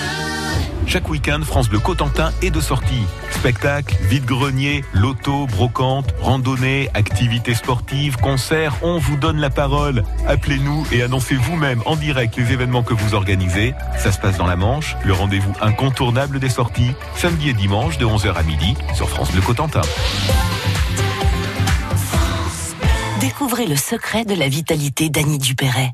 Chaque 0.91 1.09
week-end, 1.09 1.39
France 1.45 1.69
Bleu 1.69 1.79
Cotentin 1.79 2.31
est 2.41 2.49
de 2.49 2.59
sortie. 2.59 3.05
Spectacles, 3.29 3.95
vide-grenier, 4.09 4.83
loto, 4.93 5.47
brocante, 5.47 6.13
randonnée, 6.19 6.89
activités 6.93 7.55
sportives, 7.55 8.17
concerts, 8.17 8.75
on 8.81 8.97
vous 8.97 9.15
donne 9.15 9.37
la 9.37 9.49
parole. 9.49 10.03
Appelez-nous 10.27 10.85
et 10.91 11.01
annoncez 11.01 11.35
vous-même 11.35 11.81
en 11.85 11.95
direct 11.95 12.35
les 12.35 12.51
événements 12.51 12.83
que 12.83 12.93
vous 12.93 13.15
organisez. 13.15 13.73
Ça 13.97 14.11
se 14.11 14.19
passe 14.19 14.37
dans 14.37 14.47
la 14.47 14.57
Manche, 14.57 14.97
le 15.05 15.13
rendez-vous 15.13 15.53
incontournable 15.61 16.39
des 16.39 16.49
sorties, 16.49 16.91
samedi 17.15 17.49
et 17.49 17.53
dimanche 17.53 17.97
de 17.97 18.05
11h 18.05 18.33
à 18.33 18.43
midi 18.43 18.75
sur 18.93 19.07
France 19.07 19.31
Bleu 19.31 19.41
Cotentin. 19.41 19.81
Découvrez 23.21 23.65
le 23.65 23.77
secret 23.77 24.25
de 24.25 24.35
la 24.35 24.49
vitalité 24.49 25.09
d'Annie 25.09 25.37
Dupéret. 25.37 25.93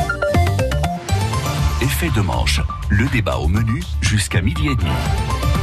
Effet 1.91 2.09
de 2.15 2.21
manche. 2.21 2.61
Le 2.89 3.05
débat 3.07 3.35
au 3.35 3.49
menu 3.49 3.83
jusqu'à 3.99 4.41
midi 4.41 4.69
et 4.69 4.75
demi. 4.77 4.91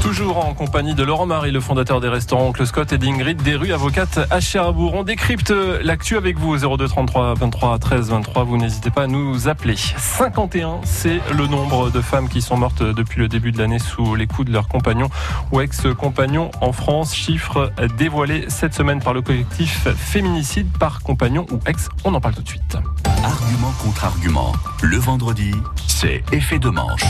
Toujours 0.03 0.45
en 0.45 0.53
compagnie 0.53 0.95
de 0.95 1.03
Laurent 1.03 1.25
Marie, 1.25 1.51
le 1.53 1.61
fondateur 1.61 2.03
des 2.03 2.09
restaurants 2.09 2.49
Oncle 2.49 2.67
Scott 2.67 2.93
et 2.93 2.99
d'Ingrid 2.99 3.43
Desrues, 3.43 3.73
avocate 3.73 4.21
à 4.31 4.39
Cherbourg. 4.39 4.93
On 4.95 5.05
décrypte 5.05 5.55
l'actu 5.83 6.19
avec 6.19 6.37
vous 6.37 6.51
au 6.51 6.77
02 6.77 6.87
33 6.87 7.33
23 7.33 7.79
13 7.79 8.11
23. 8.11 8.45
Vous 8.45 8.59
n'hésitez 8.59 8.91
pas 8.91 9.05
à 9.05 9.07
nous 9.07 9.49
appeler. 9.49 9.77
51, 9.77 10.81
c'est 10.85 11.19
le 11.35 11.47
nombre 11.47 11.91
de 11.91 12.03
femmes 12.03 12.29
qui 12.29 12.43
sont 12.43 12.59
mortes 12.59 12.83
depuis 12.83 13.21
le 13.21 13.29
début 13.29 13.51
de 13.51 13.59
l'année 13.59 13.79
sous 13.79 14.15
les 14.15 14.27
coups 14.27 14.49
de 14.49 14.53
leurs 14.53 14.69
compagnons 14.69 15.09
ou 15.51 15.63
ex-compagnons 15.63 16.51
en 16.61 16.73
France. 16.73 17.15
Chiffre 17.15 17.73
dévoilé 17.97 18.45
cette 18.49 18.75
semaine 18.75 19.01
par 19.01 19.15
le 19.15 19.23
collectif 19.23 19.89
Féminicide 19.97 20.69
par 20.79 21.03
compagnon 21.03 21.47
ou 21.51 21.59
ex. 21.67 21.89
On 22.05 22.13
en 22.13 22.21
parle 22.21 22.35
tout 22.35 22.43
de 22.43 22.49
suite. 22.49 22.77
Argument 23.25 23.73
contre 23.83 24.05
argument. 24.05 24.53
Le 24.83 24.97
vendredi, 24.97 25.53
c'est 25.87 26.23
effet 26.33 26.59
de 26.59 26.69
manche. 26.69 27.05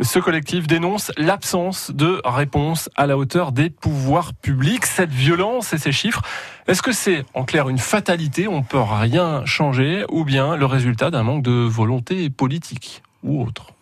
Ce 0.00 0.18
collectif 0.18 0.66
dénonce 0.66 1.12
l'absence 1.16 1.90
de 1.92 2.20
réponse 2.24 2.90
à 2.96 3.06
la 3.06 3.16
hauteur 3.16 3.52
des 3.52 3.70
pouvoirs 3.70 4.34
publics. 4.34 4.84
Cette 4.84 5.12
violence 5.12 5.72
et 5.72 5.78
ces 5.78 5.92
chiffres, 5.92 6.22
est-ce 6.66 6.82
que 6.82 6.92
c'est 6.92 7.24
en 7.34 7.44
clair 7.44 7.68
une 7.68 7.78
fatalité, 7.78 8.48
on 8.48 8.58
ne 8.58 8.64
peut 8.64 8.80
rien 8.80 9.44
changer, 9.44 10.04
ou 10.10 10.24
bien 10.24 10.56
le 10.56 10.66
résultat 10.66 11.10
d'un 11.10 11.22
manque 11.22 11.42
de 11.42 11.52
volonté 11.52 12.28
politique 12.28 13.02
ou 13.22 13.42
autre? 13.42 13.75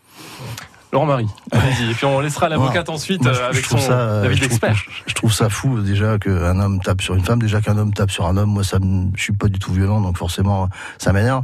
Laurent 0.95 1.07
Marie, 1.07 1.27
allez-y. 1.51 1.91
Et 1.91 1.95
puis 1.95 2.07
on 2.07 2.21
laissera 2.21 2.49
l'avocate 2.49 2.89
ensuite 2.89 3.27
euh, 3.27 3.49
avec 3.49 3.67
son 3.67 3.79
avis 3.91 4.39
d'expert. 4.39 4.81
Je, 5.07 5.15
trouve 5.15 5.33
ça 5.33 5.49
fou 5.49 5.81
déjà 5.81 6.19
qu'un 6.19 6.61
homme 6.61 6.81
tape 6.81 7.03
sur 7.03 7.17
une 7.17 7.25
femme, 7.25 7.41
déjà 7.41 7.61
qu'un 7.61 7.77
homme 7.77 7.93
tape 7.93 8.13
sur 8.13 8.27
un 8.27 8.37
homme. 8.37 8.51
Moi, 8.51 8.63
ça, 8.63 8.79
je 9.17 9.21
suis 9.21 9.33
pas 9.33 9.49
du 9.49 9.59
tout 9.59 9.73
violent, 9.73 10.01
donc 10.01 10.17
forcément, 10.17 10.69
ça 10.99 11.13
m'énerve. 11.13 11.43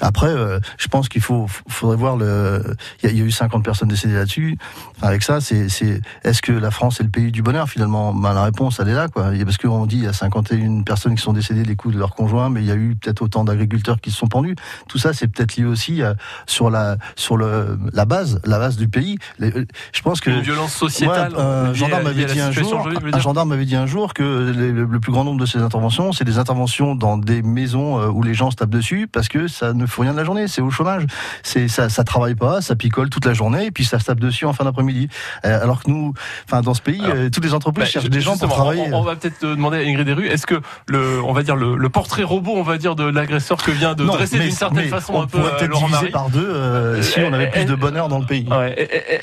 Après, 0.00 0.28
euh, 0.28 0.58
je 0.78 0.88
pense 0.88 1.08
qu'il 1.08 1.22
faut, 1.22 1.46
faudrait 1.68 1.96
voir 1.96 2.16
le. 2.16 2.62
Il 3.02 3.16
y, 3.16 3.20
a 3.20 3.24
eu 3.24 3.30
50 3.30 3.64
personnes 3.64 3.88
décédées 3.88 4.14
là-dessus. 4.14 4.58
Avec 5.00 5.22
ça, 5.22 5.40
c'est, 5.40 5.68
c'est, 5.68 6.00
est-ce 6.24 6.42
que 6.42 6.52
la 6.52 6.70
France 6.70 7.00
est 7.00 7.04
le 7.04 7.08
pays 7.08 7.32
du 7.32 7.42
bonheur 7.42 7.68
finalement? 7.68 8.12
Ben, 8.12 8.34
la 8.34 8.44
réponse, 8.44 8.78
elle 8.80 8.88
est 8.88 8.94
là, 8.94 9.08
quoi. 9.08 9.30
Parce 9.44 9.56
qu'on 9.56 9.86
dit 9.86 9.96
il 9.96 10.04
y 10.04 10.08
a 10.08 10.12
51 10.12 10.82
personnes 10.82 11.14
qui 11.14 11.22
sont 11.22 11.32
décédées 11.32 11.62
des 11.62 11.76
coups 11.76 11.94
de 11.94 11.98
leur 11.98 12.14
conjoint, 12.14 12.50
mais 12.50 12.60
il 12.60 12.66
y 12.66 12.70
a 12.70 12.76
eu 12.76 12.96
peut-être 12.96 13.22
autant 13.22 13.44
d'agriculteurs 13.44 14.00
qui 14.00 14.10
se 14.10 14.18
sont 14.18 14.26
pendus. 14.26 14.56
Tout 14.88 14.98
ça, 14.98 15.12
c'est 15.12 15.28
peut-être 15.28 15.56
lié 15.56 15.64
aussi 15.64 16.02
euh, 16.02 16.14
sur 16.46 16.70
la 16.70 16.98
sur 17.14 17.36
le 17.36 17.78
la 17.92 18.04
base, 18.04 18.40
la 18.44 18.58
base 18.58 18.76
du 18.76 18.88
pays. 18.88 19.18
je 19.40 20.02
pense 20.02 20.20
que 20.20 20.30
une 20.30 20.40
violence 20.40 20.74
sociétale. 20.74 21.34
un 21.36 21.72
gendarme 21.72 22.04
m'avait 22.04 22.26
dit 22.26 22.40
un 22.40 22.50
jour, 22.50 22.88
un 23.12 23.18
gendarme 23.18 23.48
m'avait 23.48 23.64
dit 23.64 23.76
un 23.76 23.86
jour 23.86 24.12
que 24.12 24.22
le, 24.22 25.00
plus 25.00 25.12
grand 25.12 25.24
nombre 25.24 25.40
de 25.40 25.46
ces 25.46 25.58
interventions, 25.58 26.12
c'est 26.12 26.24
des 26.24 26.38
interventions 26.38 26.94
dans 26.94 27.16
des 27.16 27.42
maisons 27.42 28.00
euh, 28.00 28.08
où 28.08 28.22
les 28.22 28.34
gens 28.34 28.50
se 28.50 28.56
tapent 28.56 28.70
dessus 28.70 29.08
parce 29.10 29.28
que 29.28 29.46
ça 29.46 29.72
ne 29.72 29.85
ne 29.86 29.90
font 29.90 30.02
rien 30.02 30.12
de 30.12 30.16
la 30.18 30.24
journée, 30.24 30.48
c'est 30.48 30.60
au 30.60 30.70
chômage. 30.70 31.06
C'est 31.42 31.68
ça, 31.68 31.88
ça 31.88 32.04
travaille 32.04 32.34
pas, 32.34 32.60
ça 32.60 32.76
picole 32.76 33.08
toute 33.10 33.24
la 33.24 33.34
journée 33.34 33.66
et 33.66 33.70
puis 33.70 33.84
ça 33.84 33.98
se 33.98 34.04
tape 34.04 34.20
dessus 34.20 34.44
en 34.44 34.52
fin 34.52 34.64
d'après-midi. 34.64 35.08
Euh, 35.44 35.62
alors 35.62 35.82
que 35.82 35.90
nous, 35.90 36.12
enfin 36.48 36.60
dans 36.60 36.74
ce 36.74 36.82
pays, 36.82 37.02
euh, 37.04 37.30
toutes 37.30 37.44
les 37.44 37.54
entreprises 37.54 37.84
Bah, 37.84 37.90
cherchent 37.90 38.10
des 38.10 38.20
gens 38.20 38.36
pour 38.36 38.48
travailler. 38.48 38.84
On, 38.92 39.00
on 39.00 39.02
va 39.02 39.16
peut-être 39.16 39.40
demander 39.42 39.78
à 39.78 39.80
Ingrid 39.80 40.06
Deru, 40.06 40.26
est-ce 40.26 40.46
que 40.46 40.60
le, 40.88 41.20
on 41.22 41.32
va 41.32 41.42
dire 41.42 41.56
le, 41.56 41.76
le 41.76 41.88
portrait 41.88 42.22
robot, 42.22 42.52
on 42.56 42.62
va 42.62 42.78
dire 42.78 42.94
de 42.96 43.04
l'agresseur 43.04 43.62
que 43.62 43.70
vient 43.70 43.94
de 43.94 44.04
Non, 44.04 44.14
dresser 44.14 44.38
d'une 44.38 44.50
certaine 44.50 44.84
mais 44.84 44.88
façon 44.88 45.14
on 45.14 45.22
un 45.22 45.26
peu 45.26 45.38
pourrait 45.38 45.52
euh, 45.52 45.58
peut-être 45.58 45.70
Laurent 45.70 45.86
diviser 45.86 46.00
Marie 46.02 46.12
par 46.12 46.30
deux 46.30 46.48
euh, 46.48 47.02
si 47.02 47.20
on 47.20 47.32
avait 47.32 47.46
Euh, 47.46 47.50
plus 47.50 47.64
de 47.64 47.72
euh, 47.72 47.76
bonheur 47.76 48.08
dans 48.08 48.18
le 48.18 48.26
pays. 48.26 48.46
Ouais. 48.50 48.74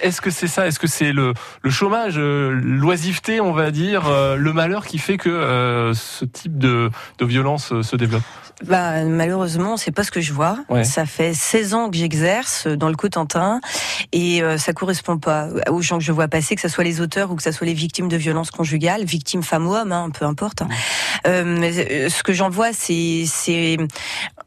Est-ce 0.01 0.22
que 0.22 0.29
c'est 0.29 0.48
ça? 0.48 0.67
Est-ce 0.67 0.79
que 0.79 0.88
c'est 0.88 1.12
le, 1.12 1.34
le 1.62 1.70
chômage, 1.70 2.13
euh, 2.17 2.51
l'oisiveté, 2.63 3.41
on 3.41 3.51
va 3.51 3.72
dire, 3.72 4.03
euh, 4.08 4.36
le 4.36 4.53
malheur 4.53 4.86
qui 4.86 4.98
fait 4.98 5.17
que 5.17 5.29
euh, 5.29 5.93
ce 5.93 6.25
type 6.25 6.58
de, 6.58 6.89
de 7.20 7.25
violence 7.25 7.72
euh, 7.74 7.84
se 7.84 7.96
développe? 7.96 8.24
Bah, 8.65 9.03
malheureusement, 9.03 9.77
c'est 9.77 9.91
pas 9.91 10.03
ce 10.03 10.12
que 10.12 10.22
je 10.22 10.32
vois. 10.32 10.52
Ça 10.83 11.05
fait 11.05 11.33
16 11.33 11.74
ans 11.74 11.89
que 11.89 11.98
j'exerce 11.98 12.67
dans 12.67 12.89
le 12.89 12.95
Cotentin 12.95 13.62
et 14.12 14.41
euh, 14.41 14.57
ça 14.57 14.74
correspond 14.74 15.17
pas 15.17 15.48
aux 15.69 15.81
gens 15.81 15.98
que 15.98 16.03
je 16.03 16.12
vois 16.12 16.27
passer, 16.27 16.55
que 16.55 16.62
ce 16.62 16.67
soit 16.67 16.83
les 16.83 17.01
auteurs 17.01 17.31
ou 17.31 17.36
que 17.36 17.43
ce 17.43 17.51
soit 17.51 17.67
les 17.67 17.74
victimes 17.74 18.07
de 18.07 18.17
violences 18.17 18.51
conjugales, 18.51 19.03
victimes 19.05 19.43
femmes 19.43 19.67
ou 19.67 19.75
hommes, 19.75 19.91
hein, 19.91 20.10
peu 20.12 20.25
importe. 20.25 20.62
hein. 20.62 20.67
Euh, 21.27 21.43
euh, 21.62 22.10
ce 22.10 22.24
que 22.24 22.33
j'en 22.33 22.50
vois, 22.50 22.74
c'est, 22.74 23.77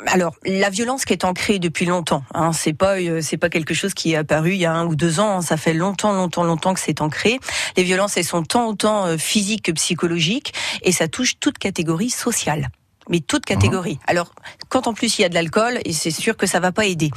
alors 0.07 0.35
la 0.45 0.71
violence 0.71 1.05
qui 1.05 1.13
est 1.13 1.25
ancrée 1.25 1.59
depuis 1.59 1.87
longtemps. 1.87 2.23
Hein, 2.35 2.53
c'est 2.53 2.73
pas, 2.73 2.99
euh, 2.99 3.21
c'est 3.23 3.37
pas 3.39 3.49
quelque 3.49 3.75
chose 3.75 3.95
qui 3.95 4.13
est 4.13 4.17
apparu 4.17 4.53
il 4.53 4.59
y 4.59 4.67
a 4.67 4.73
un 4.73 4.87
ou 4.87 4.95
deux 4.95 5.21
ans. 5.21 5.41
ça 5.41 5.57
fait 5.57 5.75
longtemps, 5.75 6.13
longtemps, 6.13 6.45
longtemps 6.45 6.75
que 6.75 6.81
c'est 6.81 7.01
ancré. 7.01 7.41
Les 7.77 7.83
violences, 7.83 8.17
elles 8.17 8.25
sont 8.25 8.43
tant 8.43 8.67
autant 8.67 9.07
euh, 9.07 9.17
physiques 9.17 9.63
que 9.65 9.73
psychologiques 9.73 10.53
et 10.83 10.93
ça 10.93 11.09
touche 11.09 11.39
toute 11.41 11.59
catégorie 11.59 12.11
sociale 12.11 12.69
mais 13.09 13.21
toute 13.21 13.45
catégorie. 13.45 13.99
Alors, 14.07 14.33
quand 14.69 14.87
en 14.87 14.95
plus 14.95 15.19
il 15.19 15.23
y 15.23 15.25
a 15.25 15.29
de 15.29 15.35
l'alcool, 15.35 15.81
et 15.85 15.93
c'est 15.93 16.11
sûr 16.11 16.37
que 16.37 16.47
ça 16.47 16.61
va 16.61 16.73
pas 16.73 16.87
aider, 16.87 17.11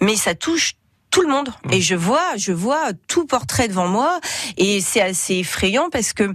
mais 0.00 0.16
ça 0.16 0.34
touche 0.34 0.74
tout 1.10 1.22
le 1.22 1.28
monde. 1.28 1.50
Et 1.70 1.80
je 1.80 1.94
vois, 1.94 2.36
je 2.36 2.52
vois 2.52 2.92
tout 3.06 3.24
portrait 3.24 3.68
devant 3.68 3.86
moi, 3.86 4.20
et 4.56 4.80
c'est 4.80 5.00
assez 5.00 5.36
effrayant 5.36 5.88
parce 5.90 6.12
que 6.12 6.32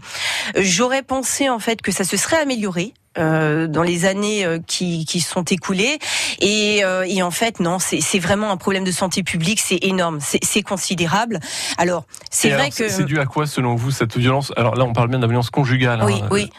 j'aurais 0.55 1.03
pensé 1.03 1.49
en 1.49 1.59
fait 1.59 1.81
que 1.81 1.91
ça 1.91 2.03
se 2.05 2.15
serait 2.15 2.37
amélioré. 2.37 2.93
Euh, 3.19 3.67
dans 3.67 3.83
les 3.83 4.05
années 4.05 4.45
euh, 4.45 4.59
qui, 4.65 5.05
qui 5.05 5.19
sont 5.19 5.43
écoulées 5.43 5.99
et, 6.39 6.83
euh, 6.83 7.05
et 7.07 7.21
en 7.21 7.31
fait 7.31 7.59
non 7.59 7.77
c'est 7.79 8.19
vraiment 8.19 8.51
un 8.51 8.57
problème 8.57 8.83
de 8.83 8.91
santé 8.91 9.23
publique 9.23 9.59
c'est 9.59 9.79
énorme 9.81 10.19
c'est 10.21 10.61
considérable 10.61 11.39
alors 11.77 12.05
c'est 12.31 12.49
vrai 12.49 12.63
alors, 12.63 12.75
que 12.75 12.89
c'est 12.89 13.05
dû 13.05 13.19
à 13.19 13.25
quoi 13.25 13.47
selon 13.47 13.75
vous 13.75 13.91
cette 13.91 14.17
violence? 14.17 14.51
Alors 14.55 14.75
là, 14.75 14.85
on 14.85 14.93
parle 14.93 15.09
bien 15.09 15.17
de 15.17 15.23
la 15.23 15.27
violence 15.27 15.49
conjugale. 15.49 16.01
oui, 16.03 16.19
hein. 16.21 16.27
oui. 16.31 16.49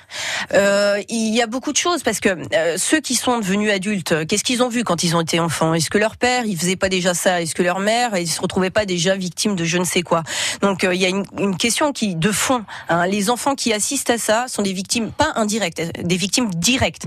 Euh, 0.53 1.01
il 1.09 1.35
y 1.35 1.43
a 1.43 1.47
beaucoup 1.47 1.73
de 1.73 1.77
choses 1.77 2.03
parce 2.03 2.21
que 2.21 2.29
euh, 2.29 2.77
ceux 2.77 3.01
qui 3.01 3.15
sont 3.15 3.39
devenus 3.39 3.71
adultes, 3.71 4.27
qu'est-ce 4.27 4.45
qu'ils 4.45 4.63
ont 4.63 4.69
vu 4.69 4.85
quand 4.85 5.05
ils 5.05 5.15
ont 5.17 5.21
été 5.21 5.39
enfants? 5.41 5.75
Est-ce 5.75 5.91
que 5.91 5.99
leur 5.99 6.17
père, 6.17 6.45
il 6.45 6.59
faisait 6.59 6.77
pas 6.77 6.89
déjà 6.89 7.15
ça? 7.15 7.41
Est-ce 7.41 7.55
que 7.55 7.63
leur 7.63 7.79
mère, 7.79 8.17
ils 8.17 8.29
se 8.29 8.41
retrouvaient 8.41 8.71
pas 8.71 8.85
déjà 8.85 9.17
victimes 9.17 9.55
de 9.57 9.65
je 9.65 9.79
ne 9.79 9.85
sais 9.85 10.03
quoi? 10.03 10.23
Donc 10.61 10.85
euh, 10.85 10.95
il 10.95 11.01
y 11.01 11.07
a 11.07 11.09
une, 11.09 11.25
une 11.39 11.57
question 11.57 11.93
qui 11.93 12.15
de 12.15 12.33
fond. 12.33 12.65
hein. 12.89 13.07
les 13.07 13.31
enfants 13.31 13.55
qui 13.55 13.73
assistent 13.73 14.11
à 14.11 14.19
ça 14.19 14.47
sont 14.49 14.63
des 14.63 14.73
victimes 14.73 15.13
pas 15.13 15.33
indirectes, 15.37 15.83
des 16.03 16.17
victimes 16.17 16.50
directes. 16.57 17.05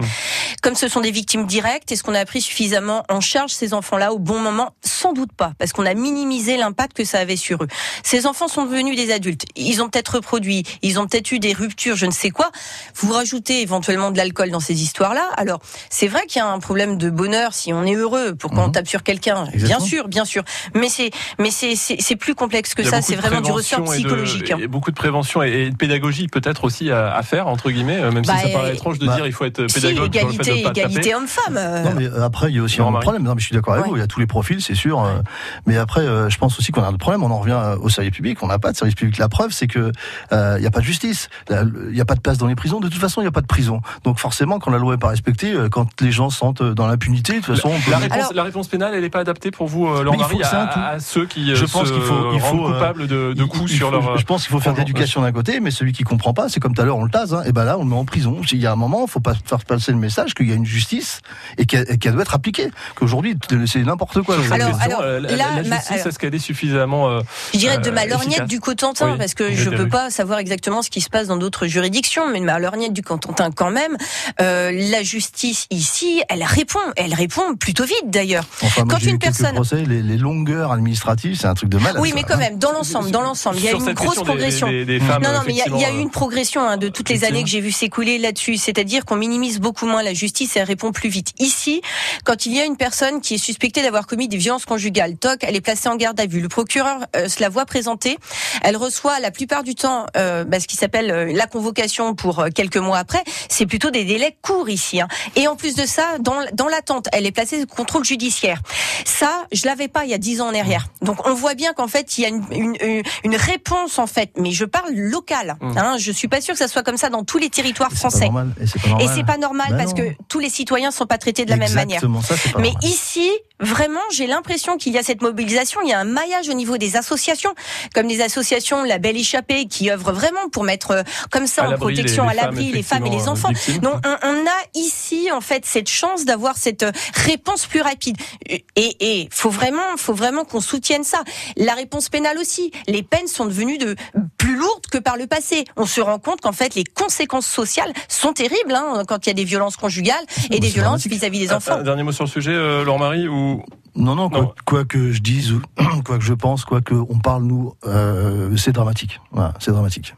Comme 0.61 0.75
ce 0.75 0.87
sont 0.87 1.01
des 1.01 1.11
victimes 1.11 1.45
directes, 1.45 1.91
est-ce 1.91 2.03
qu'on 2.03 2.15
a 2.15 2.25
pris 2.25 2.41
suffisamment 2.41 3.03
en 3.09 3.19
charge 3.21 3.51
ces 3.51 3.73
enfants-là 3.73 4.13
au 4.13 4.19
bon 4.19 4.39
moment? 4.39 4.75
Sans 4.83 5.13
doute 5.13 5.33
pas, 5.33 5.53
parce 5.59 5.73
qu'on 5.73 5.85
a 5.85 5.93
minimisé 5.93 6.57
l'impact 6.57 6.95
que 6.97 7.03
ça 7.05 7.19
avait 7.19 7.35
sur 7.35 7.63
eux. 7.63 7.67
Ces 8.03 8.25
enfants 8.25 8.47
sont 8.47 8.65
devenus 8.65 8.95
des 8.95 9.11
adultes. 9.11 9.45
Ils 9.55 9.81
ont 9.81 9.89
peut-être 9.89 10.15
reproduit, 10.15 10.63
ils 10.81 10.99
ont 10.99 11.07
peut-être 11.07 11.31
eu 11.31 11.39
des 11.39 11.53
ruptures, 11.53 11.95
je 11.95 12.05
ne 12.05 12.11
sais 12.11 12.29
quoi. 12.29 12.49
Vous 12.95 13.11
rajoutez 13.11 13.61
éventuellement 13.61 14.11
de 14.11 14.17
l'alcool 14.17 14.51
dans 14.51 14.59
ces 14.59 14.81
histoires-là. 14.81 15.27
Alors, 15.37 15.59
c'est 15.89 16.07
vrai 16.07 16.25
qu'il 16.27 16.39
y 16.39 16.41
a 16.43 16.47
un 16.47 16.59
problème 16.59 16.97
de 16.97 17.09
bonheur 17.09 17.53
si 17.53 17.73
on 17.73 17.83
est 17.85 17.95
heureux 17.95 18.35
pour 18.35 18.51
qu'on 18.51 18.67
Mhm. 18.67 18.71
tape 18.73 18.87
sur 18.87 19.03
quelqu'un. 19.03 19.45
Bien 19.53 19.79
sûr, 19.79 20.07
bien 20.07 20.25
sûr. 20.25 20.43
Mais 20.75 20.89
c'est, 20.89 21.11
mais 21.39 21.51
c'est, 21.51 21.75
c'est, 21.75 22.15
plus 22.15 22.35
complexe 22.35 22.73
que 22.75 22.81
Il 22.81 22.85
y 22.85 22.87
a 22.87 22.91
ça. 22.91 23.01
C'est 23.01 23.15
vraiment 23.15 23.41
du 23.41 23.51
ressort 23.51 23.81
de- 23.81 23.91
psychologique. 23.91 24.51
hein. 24.51 24.57
et 24.61 24.67
beaucoup 24.67 24.91
de 24.91 24.95
prévention 24.95 25.41
et, 25.43 25.49
et 25.51 25.69
de 25.69 25.75
pédagogie 25.75 26.27
peut-être 26.27 26.63
aussi 26.63 26.91
à, 26.91 27.13
à 27.13 27.23
faire 27.23 27.47
entre 27.47 27.69
guillemets, 27.71 27.97
euh, 27.99 28.11
même 28.11 28.23
Bah, 28.25 28.35
si 28.37 28.43
ça 28.47 28.49
paraît 28.53 28.73
étrange 28.73 28.99
de 28.99 29.05
bah, 29.07 29.15
dire 29.15 29.25
il 29.33 29.35
faut 29.35 29.45
être 29.45 29.67
Si, 29.67 29.81
pédagogue 29.81 30.15
sur 30.15 30.27
le 30.27 30.33
fait 30.33 30.37
de 30.37 30.49
égalité, 30.57 30.79
égalité 30.81 31.15
homme-femme. 31.15 31.57
euh, 31.57 31.83
Non, 31.83 31.93
mais 31.95 32.05
euh, 32.05 32.23
après, 32.23 32.49
il 32.51 32.55
y 32.55 32.59
a 32.59 32.61
aussi 32.61 32.81
un 32.81 32.89
Marie. 32.91 33.01
problème. 33.03 33.23
Non, 33.23 33.33
mais 33.33 33.39
je 33.41 33.45
suis 33.47 33.55
d'accord 33.55 33.73
avec 33.73 33.85
Ouais. 33.85 33.89
vous. 33.91 33.97
Il 33.97 33.99
y 33.99 34.03
a 34.03 34.07
tous 34.07 34.19
les 34.19 34.27
profils, 34.27 34.61
c'est 34.61 34.75
sûr. 34.75 35.03
euh, 35.03 35.21
Mais 35.65 35.77
après, 35.77 36.01
euh, 36.01 36.29
je 36.29 36.37
pense 36.37 36.57
aussi 36.59 36.71
qu'on 36.71 36.83
a 36.83 36.87
un 36.87 36.93
problème. 36.93 37.23
On 37.23 37.31
en 37.31 37.39
revient 37.39 37.59
euh, 37.59 37.77
au 37.81 37.89
service 37.89 38.11
public. 38.13 38.41
On 38.43 38.47
n'a 38.47 38.59
pas 38.59 38.71
de 38.71 38.77
service 38.77 38.95
public. 38.95 39.17
La 39.17 39.29
preuve, 39.29 39.51
c'est 39.51 39.67
que 39.67 39.91
euh, 40.31 40.55
il 40.57 40.61
n'y 40.61 40.67
a 40.67 40.71
pas 40.71 40.79
de 40.79 40.85
justice. 40.85 41.29
La- 41.49 41.63
Il 41.63 41.93
n'y 41.95 42.01
a 42.01 42.05
pas 42.05 42.15
de 42.15 42.19
place 42.21 42.37
dans 42.37 42.47
les 42.47 42.55
prisons. 42.55 42.79
De 42.79 42.87
toute 42.89 42.99
façon, 43.01 43.21
il 43.21 43.23
n'y 43.23 43.27
a 43.29 43.31
pas 43.31 43.41
de 43.41 43.47
prison. 43.47 43.81
Donc 44.03 44.19
forcément, 44.19 44.59
quand 44.59 44.71
la 44.71 44.77
loi 44.77 44.93
n'est 44.93 44.99
pas 44.99 45.09
respectée, 45.09 45.53
euh, 45.53 45.69
quand 45.69 46.01
les 46.01 46.11
gens 46.11 46.29
sentent 46.29 46.61
euh, 46.61 46.73
dans 46.73 46.87
l'impunité, 46.87 47.33
de 47.33 47.37
toute 47.39 47.55
façon, 47.55 47.69
on 47.73 47.79
peut 47.79 47.91
La 47.91 47.97
réponse, 47.97 48.17
Alors- 48.19 48.33
la 48.33 48.43
réponse 48.43 48.67
pénale, 48.67 48.93
elle 48.95 49.01
n'est 49.01 49.09
pas 49.09 49.19
adaptée 49.19 49.51
pour 49.51 49.67
vous, 49.67 49.87
euh, 49.87 50.03
Laurent 50.03 50.17
Mais 50.17 50.23
il 50.23 50.29
faut 50.29 50.39
Marie, 50.39 50.69
à, 50.75 50.99
ceux 50.99 51.25
qui 51.25 51.51
euh, 51.51 51.55
Je 51.55 51.65
pense 51.65 51.87
se 51.87 51.93
qu'il 51.93 52.01
faut- 52.01 52.33
il 52.33 52.39
faut, 52.39 52.67
euh, 52.67 52.73
coupables 52.73 53.07
de, 53.07 53.33
de 53.33 53.43
coups 53.43 53.71
Il 53.71 53.77
sur 53.77 53.87
faut- 53.89 53.93
leur. 53.93 54.17
Je 54.17 54.25
pense 54.25 54.43
qu'il 54.43 54.51
faut 54.51 54.59
faire 54.59 54.73
de 54.73 54.79
l'éducation 54.79 55.21
d'un 55.21 55.31
côté, 55.31 55.59
mais 55.59 55.71
celui 55.71 55.93
qui 55.93 56.03
comprend 56.03 56.33
pas, 56.33 56.49
c'est 56.49 56.59
comme 56.59 56.73
tout 56.73 56.81
à 56.81 56.85
l'heure, 56.85 56.97
on 56.97 57.03
le 57.05 57.11
tase. 57.11 57.33
Hein, 57.33 57.43
et 57.45 57.51
ben 57.51 57.63
là, 57.63 57.77
on 57.77 57.83
le 57.83 57.89
met 57.89 57.95
en 57.95 58.05
prison. 58.05 58.37
Il 58.51 58.59
y 58.59 58.67
a 58.67 58.71
un 58.71 58.75
moment, 58.75 59.05
faut 59.13 59.19
pas 59.19 59.33
faire 59.45 59.63
passer 59.65 59.91
le 59.91 59.97
message 59.97 60.33
qu'il 60.33 60.49
y 60.49 60.51
a 60.51 60.55
une 60.55 60.65
justice 60.65 61.21
et 61.57 61.65
qu'elle 61.65 61.85
doit 62.13 62.21
être 62.23 62.33
appliquée. 62.35 62.69
Qu'aujourd'hui, 62.95 63.37
c'est 63.67 63.79
n'importe 63.83 64.21
quoi. 64.23 64.35
Alors- 64.51 64.77
question, 64.77 64.97
alors, 64.99 65.01
la, 65.03 65.19
là, 65.19 65.45
la 65.57 65.63
ma- 65.63 65.75
justice, 65.77 66.05
est-ce 66.05 66.17
qu'elle 66.19 66.33
est 66.35 66.39
suffisamment 66.39 67.09
euh, 67.09 67.21
Je 67.53 67.59
dirais 67.59 67.77
de 67.77 67.89
euh, 67.89 67.91
ma 67.93 68.05
lorgnette 68.05 68.45
du 68.45 68.59
Cotentin, 68.59 69.11
Oui, 69.11 69.17
parce 69.17 69.33
que 69.35 69.53
je 69.53 69.69
êtes 69.69 69.75
peux 69.77 69.87
pas 69.87 70.09
savoir 70.09 70.39
exactement 70.39 70.81
ce 70.81 70.89
qui 70.89 71.01
se 71.01 71.09
passe 71.09 71.27
dans 71.27 71.37
d'autres 71.37 71.67
juridictions, 71.67 72.29
mais 72.31 72.39
de 72.39 72.45
ma 72.45 72.57
lorgnette 72.59 72.93
du 72.93 73.01
Cotentin 73.03 73.51
quand 73.51 73.71
même, 73.71 73.95
euh, 74.41 74.71
la 74.91 75.03
justice 75.03 75.67
ici, 75.69 76.23
elle 76.29 76.43
répond, 76.43 76.79
elle 76.95 77.13
répond 77.13 77.55
plutôt 77.55 77.85
vite 77.85 78.05
d'ailleurs. 78.05 78.45
Enfin, 78.63 78.85
Quand 78.89 78.99
une 79.03 79.19
personne- 79.19 79.53
procès, 79.53 79.83
les, 79.83 80.01
les 80.01 80.17
longueurs 80.17 80.71
administratives, 80.71 81.35
c'est 81.39 81.47
un 81.47 81.53
truc 81.53 81.69
de 81.69 81.77
mal. 81.77 81.97
Oui, 81.99 82.11
mais 82.15 82.23
quand 82.23 82.37
même, 82.37 82.57
dans 82.57 82.71
l'ensemble, 82.71 83.11
dans 83.11 83.21
l'ensemble, 83.21 83.57
il 83.57 83.65
y 83.65 83.67
a 83.67 83.71
une 83.73 83.93
grosse 83.93 84.17
des- 84.17 84.23
progression. 84.23 84.67
Des, 84.67 84.85
des 84.85 84.99
femmes, 84.99 85.21
Non, 85.23 85.31
non, 85.33 85.41
mais 85.45 85.53
il 85.53 85.57
y 85.79 85.85
a- 85.85 85.91
eu 85.91 85.99
une 85.99 86.09
progression 86.09 86.61
hein, 86.67 86.77
de 86.77 86.87
toutes 86.89 87.09
les 87.09 87.23
années 87.25 87.43
que 87.43 87.49
j'ai 87.49 87.61
vu 87.61 87.71
s'écouler 87.71 88.17
là-dessus. 88.17 88.57
C'est-à-dire 88.57 89.02
qu'on 89.05 89.15
minimise 89.15 89.59
beaucoup 89.59 89.85
moins 89.85 90.03
la 90.03 90.13
justice 90.13 90.55
et 90.55 90.59
elle 90.59 90.65
répond 90.65 90.91
plus 90.91 91.09
vite. 91.09 91.31
Ici, 91.39 91.81
quand 92.23 92.45
il 92.45 92.53
y 92.53 92.59
a 92.59 92.65
une 92.65 92.77
personne 92.77 93.21
qui 93.21 93.35
est 93.35 93.37
suspectée 93.37 93.81
d'avoir 93.81 94.07
commis 94.07 94.27
des 94.27 94.37
violences 94.37 94.65
conjugales, 94.65 95.17
toc, 95.17 95.39
elle 95.43 95.55
est 95.55 95.61
placée 95.61 95.89
en 95.89 95.95
garde 95.95 96.19
à 96.19 96.25
vue. 96.25 96.41
Le 96.41 96.49
procureur 96.49 96.97
euh, 97.15 97.27
se 97.27 97.41
la 97.41 97.49
voit 97.49 97.65
présenter. 97.65 98.17
Elle 98.61 98.77
reçoit 98.77 99.19
la 99.19 99.31
plupart 99.31 99.63
du 99.63 99.75
temps 99.75 100.05
euh, 100.17 100.43
bah, 100.43 100.59
ce 100.59 100.67
qui 100.67 100.75
s'appelle 100.75 101.11
euh, 101.11 101.33
la 101.33 101.47
convocation 101.47 102.15
pour 102.15 102.39
euh, 102.39 102.49
quelques 102.53 102.77
mois 102.77 102.97
après. 102.97 103.23
C'est 103.49 103.65
plutôt 103.65 103.91
des 103.91 104.03
délais 104.05 104.35
courts 104.41 104.69
ici. 104.69 105.01
hein. 105.01 105.07
Et 105.35 105.47
en 105.47 105.55
plus 105.55 105.75
de 105.75 105.85
ça, 105.85 106.17
dans, 106.19 106.37
dans 106.53 106.67
l'attente, 106.67 107.07
elle 107.11 107.25
est 107.25 107.31
placée 107.31 107.59
sous 107.61 107.67
contrôle 107.67 108.03
judiciaire. 108.05 108.61
Ça, 109.05 109.45
je 109.51 109.65
l'avais 109.65 109.87
pas 109.87 110.05
il 110.05 110.11
y 110.11 110.13
a 110.13 110.17
dix 110.17 110.41
ans 110.41 110.47
en 110.47 110.55
arrière. 110.55 110.87
Donc 111.01 111.27
on 111.27 111.33
voit 111.33 111.53
bien 111.55 111.73
qu'en 111.73 111.87
fait, 111.87 112.17
il 112.17 112.21
y 112.21 112.25
a 112.25 112.29
une, 112.29 112.43
une, 112.51 113.03
une- 113.23 113.35
réponse 113.35 113.99
en 113.99 114.07
fait, 114.07 114.31
mais 114.37 114.51
je 114.51 114.63
parle 114.65 114.91
local. 114.93 115.55
Mmh. 115.59 115.77
Hein, 115.77 115.97
je 115.97 116.11
suis 116.11 116.27
pas 116.27 116.39
sûre 116.39 116.53
que 116.53 116.59
ça 116.59 116.67
soit 116.67 116.83
comme 116.83 116.97
ça 116.97 117.09
dans 117.09 117.23
tous 117.23 117.37
les 117.37 117.49
territoires 117.49 117.89
pas 117.89 117.95
français. 117.95 118.25
normal. 118.25 118.53
Et 118.61 118.67
c'est 118.67 118.79
Et 119.01 119.07
c'est 119.07 119.23
pas 119.25 119.37
normal 119.37 119.67
Bah 119.71 119.77
parce 119.77 119.91
non. 119.91 119.97
que 119.97 120.09
tous 120.27 120.39
les 120.39 120.49
citoyens 120.49 120.91
sont 120.91 121.05
pas 121.05 121.17
traités 121.17 121.45
de 121.45 121.49
la 121.49 121.57
même 121.57 121.73
manière. 121.73 122.01
Ça, 122.01 122.07
pas 122.07 122.59
Mais 122.59 122.71
normal. 122.71 122.83
ici, 122.83 123.29
vraiment, 123.59 123.99
j'ai 124.11 124.27
l'impression 124.27 124.77
qu'il 124.77 124.93
y 124.93 124.97
a 124.97 125.03
cette 125.03 125.21
mobilisation, 125.21 125.79
il 125.83 125.89
y 125.89 125.93
a 125.93 125.99
un 125.99 126.03
maillage 126.05 126.49
au 126.49 126.53
niveau 126.53 126.77
des 126.77 126.95
associations, 126.95 127.53
comme 127.93 128.07
les 128.07 128.21
associations 128.21 128.83
La 128.83 128.97
Belle 128.97 129.17
Échappée, 129.17 129.65
qui 129.67 129.89
œuvrent 129.91 130.11
vraiment 130.13 130.49
pour 130.51 130.63
mettre 130.63 130.91
euh, 130.91 131.03
comme 131.31 131.47
ça 131.47 131.63
À 131.63 131.67
en 131.67 131.71
l'abri 131.71 131.93
protection 131.93 132.23
les- 132.23 132.29
à 132.29 132.33
les 132.33 132.39
l'abri 132.41 132.65
femmes, 132.65 132.73
les 132.75 132.83
femmes 132.83 133.05
et 133.07 133.09
les 133.09 133.27
enfants. 133.27 133.49
euh, 133.49 133.53
victimes. 133.53 133.77
Donc 133.81 133.95
on, 134.05 134.15
on 134.27 134.45
a 134.45 134.59
ici 134.75 135.29
en 135.31 135.41
fait 135.41 135.65
cette 135.65 135.89
chance 135.89 136.25
d'avoir 136.25 136.57
cette 136.57 136.83
euh, 136.83 136.91
réponse 137.13 137.65
plus 137.65 137.81
rapide. 137.81 138.17
Et 138.49 138.65
et 138.75 139.29
faut 139.31 139.49
vraiment, 139.49 139.81
faut 139.97 140.13
vraiment 140.13 140.45
qu'on 140.45 140.61
soutienne 140.61 141.03
ça. 141.03 141.23
La 141.57 141.73
réponse 141.73 142.09
pénale 142.09 142.37
aussi. 142.37 142.71
Les 142.87 143.03
peines 143.03 143.27
sont 143.27 143.45
devenues 143.45 143.77
de 143.77 143.95
plus 144.37 144.55
lourdes 144.55 144.87
que 144.91 144.97
par 144.97 145.17
le 145.17 145.27
passé. 145.27 145.65
On 145.77 145.85
se 145.85 146.01
rend 146.01 146.19
compte 146.19 146.41
qu'en 146.41 146.51
fait 146.51 146.75
les 146.75 146.83
conséquences 146.83 147.47
sociales 147.47 147.93
sont 148.07 148.33
terribles 148.33 148.73
hein, 148.73 148.82
quand 149.07 149.25
il 149.25 149.29
y 149.29 149.31
a 149.31 149.33
des 149.33 149.43
violences 149.43 149.77
conjugales 149.77 150.15
et 150.51 150.59
des 150.59 150.67
c'est 150.67 150.73
violences 150.73 151.05
vis-à-vis 151.07 151.39
des 151.39 151.51
Un- 151.51 151.57
enfants. 151.57 151.77
Un 151.79 151.83
dernier 151.83 152.03
mot 152.03 152.11
sur 152.11 152.23
le 152.25 152.29
sujet, 152.29 152.51
euh, 152.53 152.83
Laurent 152.83 152.99
Marie, 152.99 153.27
ou 153.27 153.63
Non, 153.95 154.15
non, 154.15 154.29
quoi, 154.29 154.41
Non. 154.41 154.53
quoi 154.65 154.85
que 154.85 155.11
je 155.11 155.21
dise, 155.21 155.51
ou 155.53 155.61
quoi 156.05 156.17
que 156.17 156.23
je 156.23 156.33
pense, 156.33 156.65
quoi 156.65 156.81
que 156.81 156.95
on 156.95 157.19
parle 157.19 157.43
nous, 157.43 157.73
euh, 157.85 158.55
c'est 158.57 158.71
dramatique. 158.71 159.19
Voilà, 159.31 159.53
c'est 159.59 159.71
dramatique. 159.71 160.15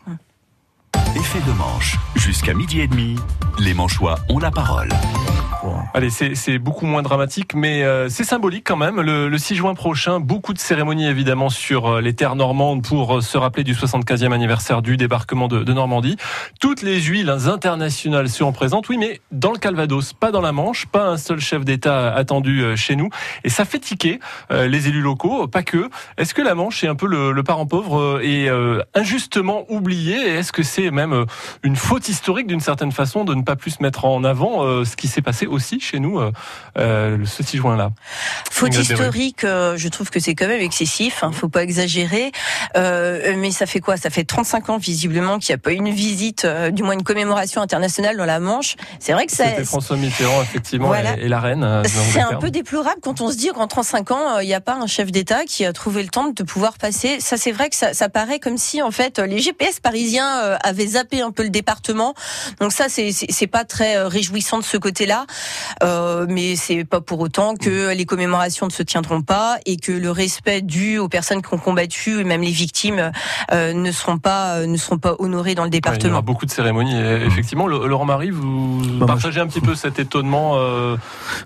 Effet 1.15 1.39
de 1.47 1.51
manche. 1.57 1.97
Jusqu'à 2.15 2.53
midi 2.53 2.79
et 2.81 2.87
demi, 2.87 3.15
les 3.59 3.73
Manchois 3.73 4.19
ont 4.29 4.39
la 4.39 4.51
parole. 4.51 4.89
Allez, 5.95 6.09
c'est 6.09 6.59
beaucoup 6.59 6.85
moins 6.87 7.03
dramatique, 7.03 7.55
mais 7.55 7.83
euh, 7.83 8.09
c'est 8.09 8.25
symbolique 8.25 8.65
quand 8.67 8.75
même. 8.75 8.99
Le, 8.99 9.29
le 9.29 9.37
6 9.37 9.55
juin 9.55 9.75
prochain, 9.75 10.19
beaucoup 10.19 10.53
de 10.53 10.59
cérémonies 10.59 11.07
évidemment 11.07 11.49
sur 11.49 11.87
euh, 11.87 12.01
les 12.01 12.13
terres 12.13 12.35
normandes 12.35 12.83
pour 12.83 13.19
euh, 13.19 13.21
se 13.21 13.37
rappeler 13.37 13.63
du 13.63 13.73
75e 13.73 14.33
anniversaire 14.33 14.81
du 14.81 14.97
débarquement 14.97 15.47
de, 15.47 15.63
de 15.63 15.71
Normandie. 15.71 16.17
Toutes 16.59 16.81
les 16.81 17.01
huiles 17.01 17.29
internationales 17.29 18.27
seront 18.27 18.51
présentes, 18.51 18.89
oui, 18.89 18.97
mais 18.97 19.21
dans 19.31 19.53
le 19.53 19.57
Calvados, 19.57 20.11
pas 20.11 20.31
dans 20.31 20.41
la 20.41 20.51
Manche, 20.51 20.85
pas 20.85 21.07
un 21.07 21.15
seul 21.15 21.39
chef 21.39 21.63
d'État 21.63 22.13
attendu 22.13 22.61
euh, 22.61 22.75
chez 22.75 22.97
nous. 22.97 23.09
Et 23.45 23.49
ça 23.49 23.63
fait 23.63 23.79
tiquer 23.79 24.19
euh, 24.51 24.67
les 24.67 24.89
élus 24.89 25.01
locaux, 25.01 25.47
pas 25.47 25.63
que. 25.63 25.89
Est-ce 26.17 26.33
que 26.33 26.41
la 26.41 26.55
Manche 26.55 26.83
est 26.83 26.87
un 26.87 26.95
peu 26.95 27.07
le, 27.07 27.31
le 27.31 27.43
parent 27.43 27.67
pauvre 27.67 28.19
et 28.21 28.49
euh, 28.49 28.81
injustement 28.95 29.63
oublié? 29.69 30.17
Est-ce 30.17 30.51
que 30.51 30.61
c'est 30.61 30.91
même 30.91 31.25
une 31.63 31.77
faute 31.77 32.09
historique 32.09 32.47
d'une 32.47 32.59
certaine 32.59 32.91
façon 32.91 33.23
de 33.23 33.33
ne 33.33 33.43
pas 33.43 33.55
plus 33.55 33.79
mettre 33.79 34.03
en 34.03 34.25
avant 34.25 34.83
ce 34.83 34.95
qui 34.97 35.07
s'est 35.07 35.21
passé 35.21 35.47
au 35.47 35.55
aussi 35.55 35.79
chez 35.85 35.99
nous 35.99 36.19
ce 36.75 37.43
6 37.43 37.57
juin-là. 37.57 37.91
Faute 38.51 38.75
historique, 38.75 39.41
je 39.43 39.87
trouve 39.87 40.09
que 40.09 40.19
c'est 40.19 40.35
quand 40.35 40.47
même 40.47 40.61
excessif. 40.61 41.23
Hein, 41.23 41.31
faut 41.31 41.49
pas 41.49 41.63
exagérer. 41.63 42.31
mais 42.75 43.51
ça 43.51 43.65
fait 43.65 43.79
quoi? 43.79 43.97
Ça 43.97 44.09
fait 44.09 44.23
35 44.23 44.69
ans 44.69 44.77
visiblement 44.77 45.39
qu'il 45.39 45.53
n'y 45.53 45.55
a 45.55 45.61
pas 45.61 45.71
eu 45.71 45.75
une 45.75 45.91
visite, 45.91 46.47
du 46.71 46.83
moins 46.83 46.93
une 46.93 47.03
commémoration 47.03 47.61
internationale 47.61 48.17
dans 48.17 48.25
la 48.25 48.39
Manche. 48.39 48.75
C'est 48.99 49.13
vrai 49.13 49.25
que 49.25 49.31
ça. 49.31 49.45
C'était 49.45 49.65
François 49.65 49.97
Mitterrand 49.97 50.41
effectivement 50.41 50.93
et, 50.95 51.27
la 51.27 51.39
reine. 51.39 51.83
C'est 51.85 52.21
un 52.21 52.35
peu 52.35 52.51
déplorable 52.51 52.99
quand 53.01 53.21
on 53.21 53.31
se 53.31 53.37
dit 53.37 53.49
qu'en 53.53 53.67
35 53.67 54.11
ans, 54.11 54.39
il 54.39 54.47
n'y 54.47 54.53
a 54.53 54.61
pas 54.61 54.75
un 54.75 54.87
chef 54.87 55.11
d'État 55.11 55.45
qui 55.45 55.65
a 55.65 55.73
trouvé 55.73 56.03
le 56.03 56.09
temps 56.09 56.29
de 56.29 56.43
pouvoir 56.43 56.77
passer. 56.77 57.19
Ça, 57.19 57.37
c'est 57.37 57.51
vrai 57.51 57.69
que 57.69 57.75
ça, 57.75 57.93
ça, 57.93 58.09
paraît 58.09 58.39
comme 58.39 58.57
si 58.57 58.81
en 58.81 58.91
fait 58.91 59.19
les 59.19 59.39
GPS 59.39 59.79
parisiens 59.79 60.39
euh, 60.39 60.57
avaient 60.63 60.87
zappé 60.87 61.21
un 61.21 61.31
peu 61.31 61.43
le 61.43 61.49
département. 61.49 62.13
Donc 62.59 62.71
ça, 62.71 62.85
c'est 62.89 63.47
pas 63.47 63.65
très 63.65 63.97
euh, 63.97 64.07
réjouissant 64.07 64.59
de 64.59 64.63
ce 64.63 64.77
côté-là. 64.77 65.25
Euh, 65.83 66.25
mais 66.29 66.55
c'est 66.55 66.85
pas 66.85 67.01
pour 67.01 67.19
autant 67.19 67.55
que 67.55 67.93
les 67.93 68.05
commémorations 68.05 68.65
ne 68.65 68.71
se 68.71 68.83
tiendront 68.83 69.21
pas 69.21 69.57
et 69.65 69.77
que 69.77 69.91
le 69.91 70.11
respect 70.11 70.61
dû 70.61 70.97
aux 70.97 71.09
personnes 71.09 71.41
qui 71.41 71.53
ont 71.53 71.57
combattu 71.57 72.19
et 72.19 72.23
même 72.23 72.41
les 72.41 72.51
victimes 72.51 73.11
euh, 73.51 73.73
ne 73.73 73.91
seront 73.91 74.17
pas 74.17 74.65
ne 74.65 74.77
seront 74.77 74.97
pas 74.97 75.15
honorés 75.19 75.55
dans 75.55 75.63
le 75.63 75.69
département. 75.69 76.05
il 76.05 76.09
y 76.09 76.11
aura 76.11 76.21
beaucoup 76.21 76.45
de 76.45 76.51
cérémonies. 76.51 76.95
Effectivement, 76.95 77.67
Laurent 77.67 78.05
Marie, 78.05 78.31
vous 78.31 78.81
bah, 78.99 79.05
partagez 79.05 79.39
un 79.39 79.47
petit 79.47 79.61
peu 79.61 79.75
cet 79.75 79.99
étonnement, 79.99 80.53
euh, 80.55 80.97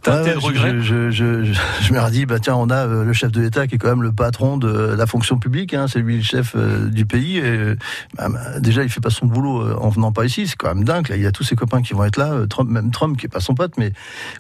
de 0.06 0.38
regret. 0.38 0.72
Je, 0.80 1.10
je, 1.10 1.44
je, 1.44 1.54
je, 1.82 1.94
me 1.94 2.00
redis, 2.00 2.26
bah 2.26 2.40
tiens, 2.40 2.56
on 2.56 2.70
a 2.70 2.86
le 2.86 3.14
chef 3.14 3.32
de 3.32 3.42
l'État 3.42 3.68
qui 3.68 3.76
est 3.76 3.78
quand 3.78 3.90
même 3.90 4.04
le 4.04 4.12
patron 4.12 4.58
de 4.58 4.70
la 4.70 5.06
fonction 5.06 5.38
publique. 5.38 5.74
Hein, 5.74 5.88
c'est 5.88 6.00
lui 6.00 6.18
le 6.18 6.24
chef 6.24 6.56
du 6.56 7.06
pays. 7.06 7.38
Et, 7.38 7.76
bah, 8.16 8.30
bah, 8.30 8.60
déjà, 8.60 8.84
il 8.84 8.90
fait 8.90 9.02
pas 9.02 9.10
son 9.10 9.26
boulot 9.26 9.78
en 9.80 9.90
venant 9.90 10.12
pas 10.12 10.26
ici. 10.26 10.48
C'est 10.48 10.56
quand 10.56 10.74
même 10.74 10.84
dingue. 10.84 11.10
Là, 11.10 11.16
il 11.16 11.24
y 11.24 11.28
a 11.28 11.32
tous 11.32 11.44
ses 11.44 11.56
copains 11.56 11.82
qui 11.82 11.94
vont 11.94 12.04
être 12.04 12.18
là. 12.18 12.46
Trump, 12.50 12.70
même 12.70 12.92
Trump 12.92 13.18
qui 13.18 13.26
est 13.26 13.30
pas 13.30 13.40
son 13.40 13.56
pote, 13.56 13.74
mais 13.78 13.92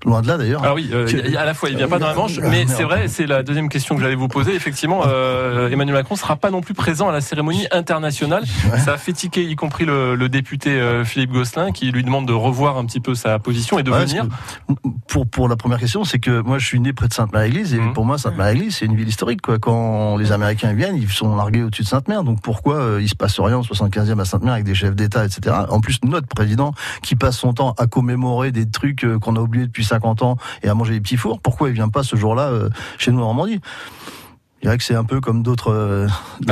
loin 0.05 0.21
de 0.21 0.27
là 0.27 0.37
d'ailleurs. 0.37 0.63
Alors 0.63 0.75
oui, 0.75 0.91
à 1.37 1.45
la 1.45 1.53
fois 1.53 1.69
il 1.69 1.77
vient 1.77 1.87
pas 1.87 1.99
dans 1.99 2.07
la 2.07 2.13
Manche, 2.13 2.39
mais 2.39 2.65
c'est 2.67 2.83
vrai, 2.83 3.07
c'est 3.07 3.25
la 3.25 3.43
deuxième 3.43 3.69
question 3.69 3.95
que 3.95 4.01
j'allais 4.01 4.15
vous 4.15 4.27
poser. 4.27 4.53
Effectivement, 4.55 5.03
euh, 5.07 5.69
Emmanuel 5.69 5.95
Macron 5.95 6.15
sera 6.15 6.35
pas 6.35 6.51
non 6.51 6.61
plus 6.61 6.73
présent 6.73 7.07
à 7.09 7.11
la 7.11 7.21
cérémonie 7.21 7.67
internationale. 7.71 8.43
Ça 8.83 8.93
a 8.93 8.97
fait 8.97 9.13
tiquer, 9.13 9.43
y 9.43 9.55
compris 9.55 9.85
le, 9.85 10.15
le 10.15 10.29
député 10.29 10.71
euh, 10.71 11.05
Philippe 11.05 11.31
Gosselin, 11.31 11.71
qui 11.71 11.91
lui 11.91 12.03
demande 12.03 12.27
de 12.27 12.33
revoir 12.33 12.77
un 12.77 12.85
petit 12.85 12.99
peu 12.99 13.15
sa 13.15 13.39
position 13.39 13.79
et 13.79 13.83
de 13.83 13.91
venir. 13.91 14.25
Pour 15.07 15.27
pour 15.27 15.47
la 15.47 15.55
première 15.55 15.79
question, 15.79 16.03
c'est 16.03 16.19
que 16.19 16.41
moi 16.41 16.57
je 16.57 16.65
suis 16.65 16.79
né 16.79 16.93
près 16.93 17.07
de 17.07 17.13
Sainte-Marie-Église 17.13 17.73
et 17.73 17.79
mmh. 17.79 17.93
pour 17.93 18.05
moi 18.05 18.17
Sainte-Marie-Église 18.17 18.77
c'est 18.77 18.85
une 18.85 18.95
ville 18.95 19.07
historique. 19.07 19.41
Quoi. 19.41 19.59
Quand 19.59 20.17
les 20.17 20.31
Américains 20.31 20.73
viennent, 20.73 20.95
ils 20.95 21.09
sont 21.09 21.35
largués 21.35 21.63
au-dessus 21.63 21.83
de 21.83 21.87
Sainte-Mère. 21.87 22.23
Donc 22.23 22.41
pourquoi 22.41 22.75
euh, 22.75 23.01
il 23.01 23.09
se 23.09 23.15
passe 23.15 23.39
rien 23.39 23.57
en 23.57 23.61
75e 23.61 24.19
à 24.19 24.25
Sainte-Mère 24.25 24.53
avec 24.53 24.65
des 24.65 24.75
chefs 24.75 24.95
d'État, 24.95 25.25
etc. 25.25 25.55
En 25.69 25.79
plus 25.79 25.99
notre 26.03 26.27
président 26.27 26.73
qui 27.01 27.15
passe 27.15 27.37
son 27.37 27.53
temps 27.53 27.73
à 27.77 27.87
commémorer 27.87 28.51
des 28.51 28.69
trucs 28.69 29.03
euh, 29.03 29.19
qu'on 29.19 29.35
a 29.35 29.39
oubliés 29.39 29.58
depuis 29.65 29.85
50 29.85 30.21
ans 30.21 30.37
et 30.63 30.69
à 30.69 30.73
manger 30.73 30.93
des 30.93 31.01
petits 31.01 31.17
fours, 31.17 31.39
pourquoi 31.39 31.69
il 31.69 31.75
vient 31.75 31.89
pas 31.89 32.03
ce 32.03 32.15
jour-là 32.15 32.49
euh, 32.49 32.69
chez 32.97 33.11
nous 33.11 33.19
en 33.19 33.25
Normandie? 33.25 33.61
Je 34.61 34.67
dirais 34.67 34.77
que 34.77 34.83
c'est 34.83 34.95
un 34.95 35.05
peu 35.05 35.21
comme 35.21 35.41
d'autres, 35.41 35.71
euh, 35.71 36.07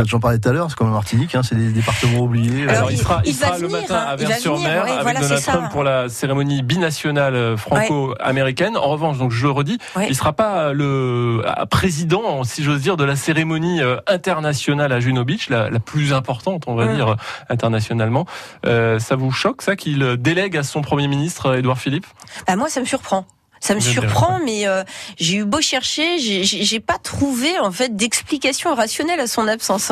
j'en 0.05 0.21
parlais 0.21 0.39
tout 0.39 0.47
à 0.47 0.53
l'heure, 0.53 0.69
c'est 0.69 0.77
comme 0.77 0.89
Martinique, 0.89 1.35
hein, 1.35 1.41
c'est 1.43 1.55
des 1.55 1.71
départements 1.71 2.19
oubliés. 2.19 2.65
Alors, 2.69 2.89
il, 2.89 2.97
sera, 2.97 3.21
il, 3.25 3.33
sera 3.33 3.57
le 3.57 3.67
matin 3.67 3.95
à 3.95 4.15
Vers-sur-Mer 4.15 4.83
avec 4.83 5.19
Donald 5.19 5.43
Trump 5.43 5.71
pour 5.71 5.83
la 5.83 6.07
cérémonie 6.07 6.63
binationale 6.63 7.35
euh, 7.35 7.57
franco-américaine. 7.57 8.77
En 8.77 8.87
revanche, 8.87 9.17
donc 9.17 9.31
je 9.31 9.43
le 9.43 9.51
redis, 9.51 9.77
il 10.07 10.15
sera 10.15 10.31
pas 10.31 10.71
le 10.71 11.43
président, 11.69 12.45
si 12.45 12.63
j'ose 12.63 12.81
dire, 12.81 12.95
de 12.95 13.03
la 13.03 13.17
cérémonie 13.17 13.81
euh, 13.81 13.97
internationale 14.07 14.93
à 14.93 15.01
Juno 15.01 15.25
Beach, 15.25 15.49
la, 15.49 15.69
la 15.69 15.79
plus 15.79 16.13
importante, 16.13 16.63
on 16.67 16.75
va 16.75 16.93
dire, 16.93 17.17
internationalement. 17.49 18.25
Euh, 18.65 18.99
ça 18.99 19.17
vous 19.17 19.31
choque, 19.31 19.61
ça, 19.61 19.75
qu'il 19.75 20.15
délègue 20.17 20.55
à 20.55 20.63
son 20.63 20.81
premier 20.81 21.09
ministre, 21.09 21.57
Édouard 21.57 21.77
Philippe? 21.77 22.05
Bah, 22.47 22.55
Moi, 22.55 22.69
ça 22.69 22.79
me 22.79 22.85
surprend. 22.85 23.25
Ça 23.59 23.75
me 23.75 23.79
surprend, 23.79 24.39
mais 24.43 24.67
euh, 24.67 24.83
j'ai 25.17 25.37
eu 25.37 25.45
beau 25.45 25.61
chercher, 25.61 26.19
j'ai 26.19 26.79
pas 26.79 26.97
trouvé 26.97 27.57
en 27.59 27.71
fait 27.71 27.95
d'explication 27.95 28.73
rationnelle 28.75 29.19
à 29.19 29.27
son 29.27 29.47
absence. 29.47 29.91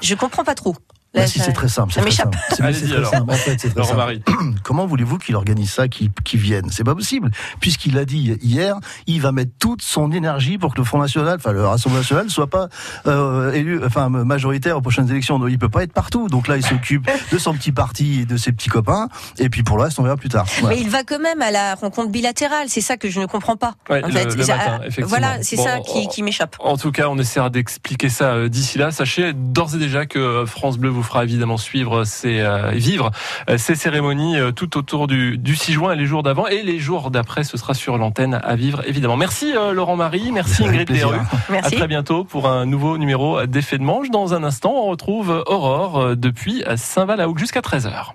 Je 0.00 0.14
comprends 0.14 0.44
pas 0.44 0.54
trop. 0.54 0.76
Bah 1.14 1.26
si, 1.26 1.40
c'est 1.40 1.52
très 1.52 1.68
simple. 1.68 1.92
Ça 1.92 2.02
m'échappe. 2.02 2.34
Allez-y 2.58 2.94
alors. 2.94 3.12
En 3.28 3.32
fait, 3.34 3.58
c'est 3.58 3.74
très 3.74 3.84
simple. 3.84 4.20
Comment 4.62 4.86
voulez-vous 4.86 5.18
qu'il 5.18 5.36
organise 5.36 5.70
ça, 5.70 5.88
qu'il 5.88 6.10
vienne? 6.40 6.68
C'est 6.70 6.84
pas 6.84 6.94
possible. 6.94 7.30
Puisqu'il 7.60 7.98
a 7.98 8.04
dit 8.04 8.38
hier, 8.40 8.76
il 9.06 9.20
va 9.20 9.30
mettre 9.32 9.52
toute 9.58 9.82
son 9.82 10.10
énergie 10.12 10.56
pour 10.56 10.72
que 10.72 10.78
le 10.78 10.84
Front 10.84 10.98
National, 10.98 11.36
enfin 11.36 11.52
le 11.52 11.64
Rassemblement 11.64 12.00
National, 12.00 12.30
soit 12.30 12.46
pas 12.46 12.68
euh, 13.06 13.52
élu, 13.52 13.84
enfin 13.84 14.08
majoritaire 14.08 14.76
aux 14.78 14.80
prochaines 14.80 15.10
élections. 15.10 15.38
Donc 15.38 15.50
il 15.50 15.58
peut 15.58 15.68
pas 15.68 15.82
être 15.82 15.92
partout. 15.92 16.28
Donc 16.28 16.48
là, 16.48 16.56
il 16.56 16.64
s'occupe 16.64 17.08
de 17.30 17.38
son 17.38 17.52
petit 17.54 17.72
parti 17.72 18.20
et 18.20 18.24
de 18.24 18.36
ses 18.38 18.52
petits 18.52 18.70
copains. 18.70 19.08
Et 19.38 19.50
puis 19.50 19.62
pour 19.62 19.76
le 19.76 19.82
reste, 19.82 19.98
on 19.98 20.02
verra 20.02 20.16
plus 20.16 20.30
tard. 20.30 20.46
Mais 20.66 20.80
il 20.80 20.88
va 20.88 21.04
quand 21.04 21.20
même 21.20 21.42
à 21.42 21.50
la 21.50 21.74
rencontre 21.74 22.10
bilatérale. 22.10 22.68
C'est 22.68 22.80
ça 22.80 22.96
que 22.96 23.10
je 23.10 23.20
ne 23.20 23.26
comprends 23.26 23.56
pas. 23.56 23.74
Ouais, 23.90 24.02
en 24.02 24.08
le, 24.08 24.12
fait, 24.14 24.36
matin, 24.36 24.80
voilà, 25.02 25.42
c'est 25.42 25.56
ça 25.56 25.80
qui, 25.80 26.08
qui 26.08 26.22
m'échappe. 26.22 26.56
En 26.60 26.78
tout 26.78 26.90
cas, 26.92 27.08
on 27.08 27.18
essaiera 27.18 27.50
d'expliquer 27.50 28.08
ça 28.08 28.32
euh, 28.32 28.48
d'ici 28.48 28.78
là. 28.78 28.90
Sachez 28.90 29.32
d'ores 29.34 29.74
et 29.74 29.78
déjà 29.78 30.06
que 30.06 30.44
France 30.46 30.78
Bleu 30.78 30.88
vous 30.88 31.01
fera 31.02 31.24
évidemment 31.24 31.56
suivre 31.56 32.04
ces, 32.04 32.40
euh, 32.40 32.70
vivre 32.70 33.10
euh, 33.48 33.58
ces 33.58 33.74
cérémonies 33.74 34.38
euh, 34.38 34.52
tout 34.52 34.76
autour 34.76 35.06
du, 35.06 35.38
du 35.38 35.56
6 35.56 35.72
juin 35.72 35.92
et 35.92 35.96
les 35.96 36.06
jours 36.06 36.22
d'avant 36.22 36.46
et 36.46 36.62
les 36.62 36.78
jours 36.78 37.10
d'après, 37.10 37.44
ce 37.44 37.56
sera 37.56 37.74
sur 37.74 37.98
l'antenne 37.98 38.40
à 38.42 38.56
vivre 38.56 38.82
évidemment. 38.86 39.16
Merci 39.16 39.52
Laurent 39.72 39.96
Marie, 39.96 40.32
merci 40.32 40.64
Ingrid 40.64 40.88
Desrues. 40.88 41.16
À 41.50 41.70
très 41.70 41.86
bientôt 41.86 42.24
pour 42.24 42.48
un 42.48 42.66
nouveau 42.66 42.98
numéro 42.98 43.46
d'effet 43.46 43.78
de 43.78 43.84
manche. 43.84 44.10
Dans 44.10 44.34
un 44.34 44.44
instant, 44.44 44.72
on 44.74 44.86
retrouve 44.88 45.42
Aurore 45.46 46.16
depuis 46.16 46.62
Saint-Val 46.76 47.26
jusqu'à 47.36 47.60
13h. 47.60 48.14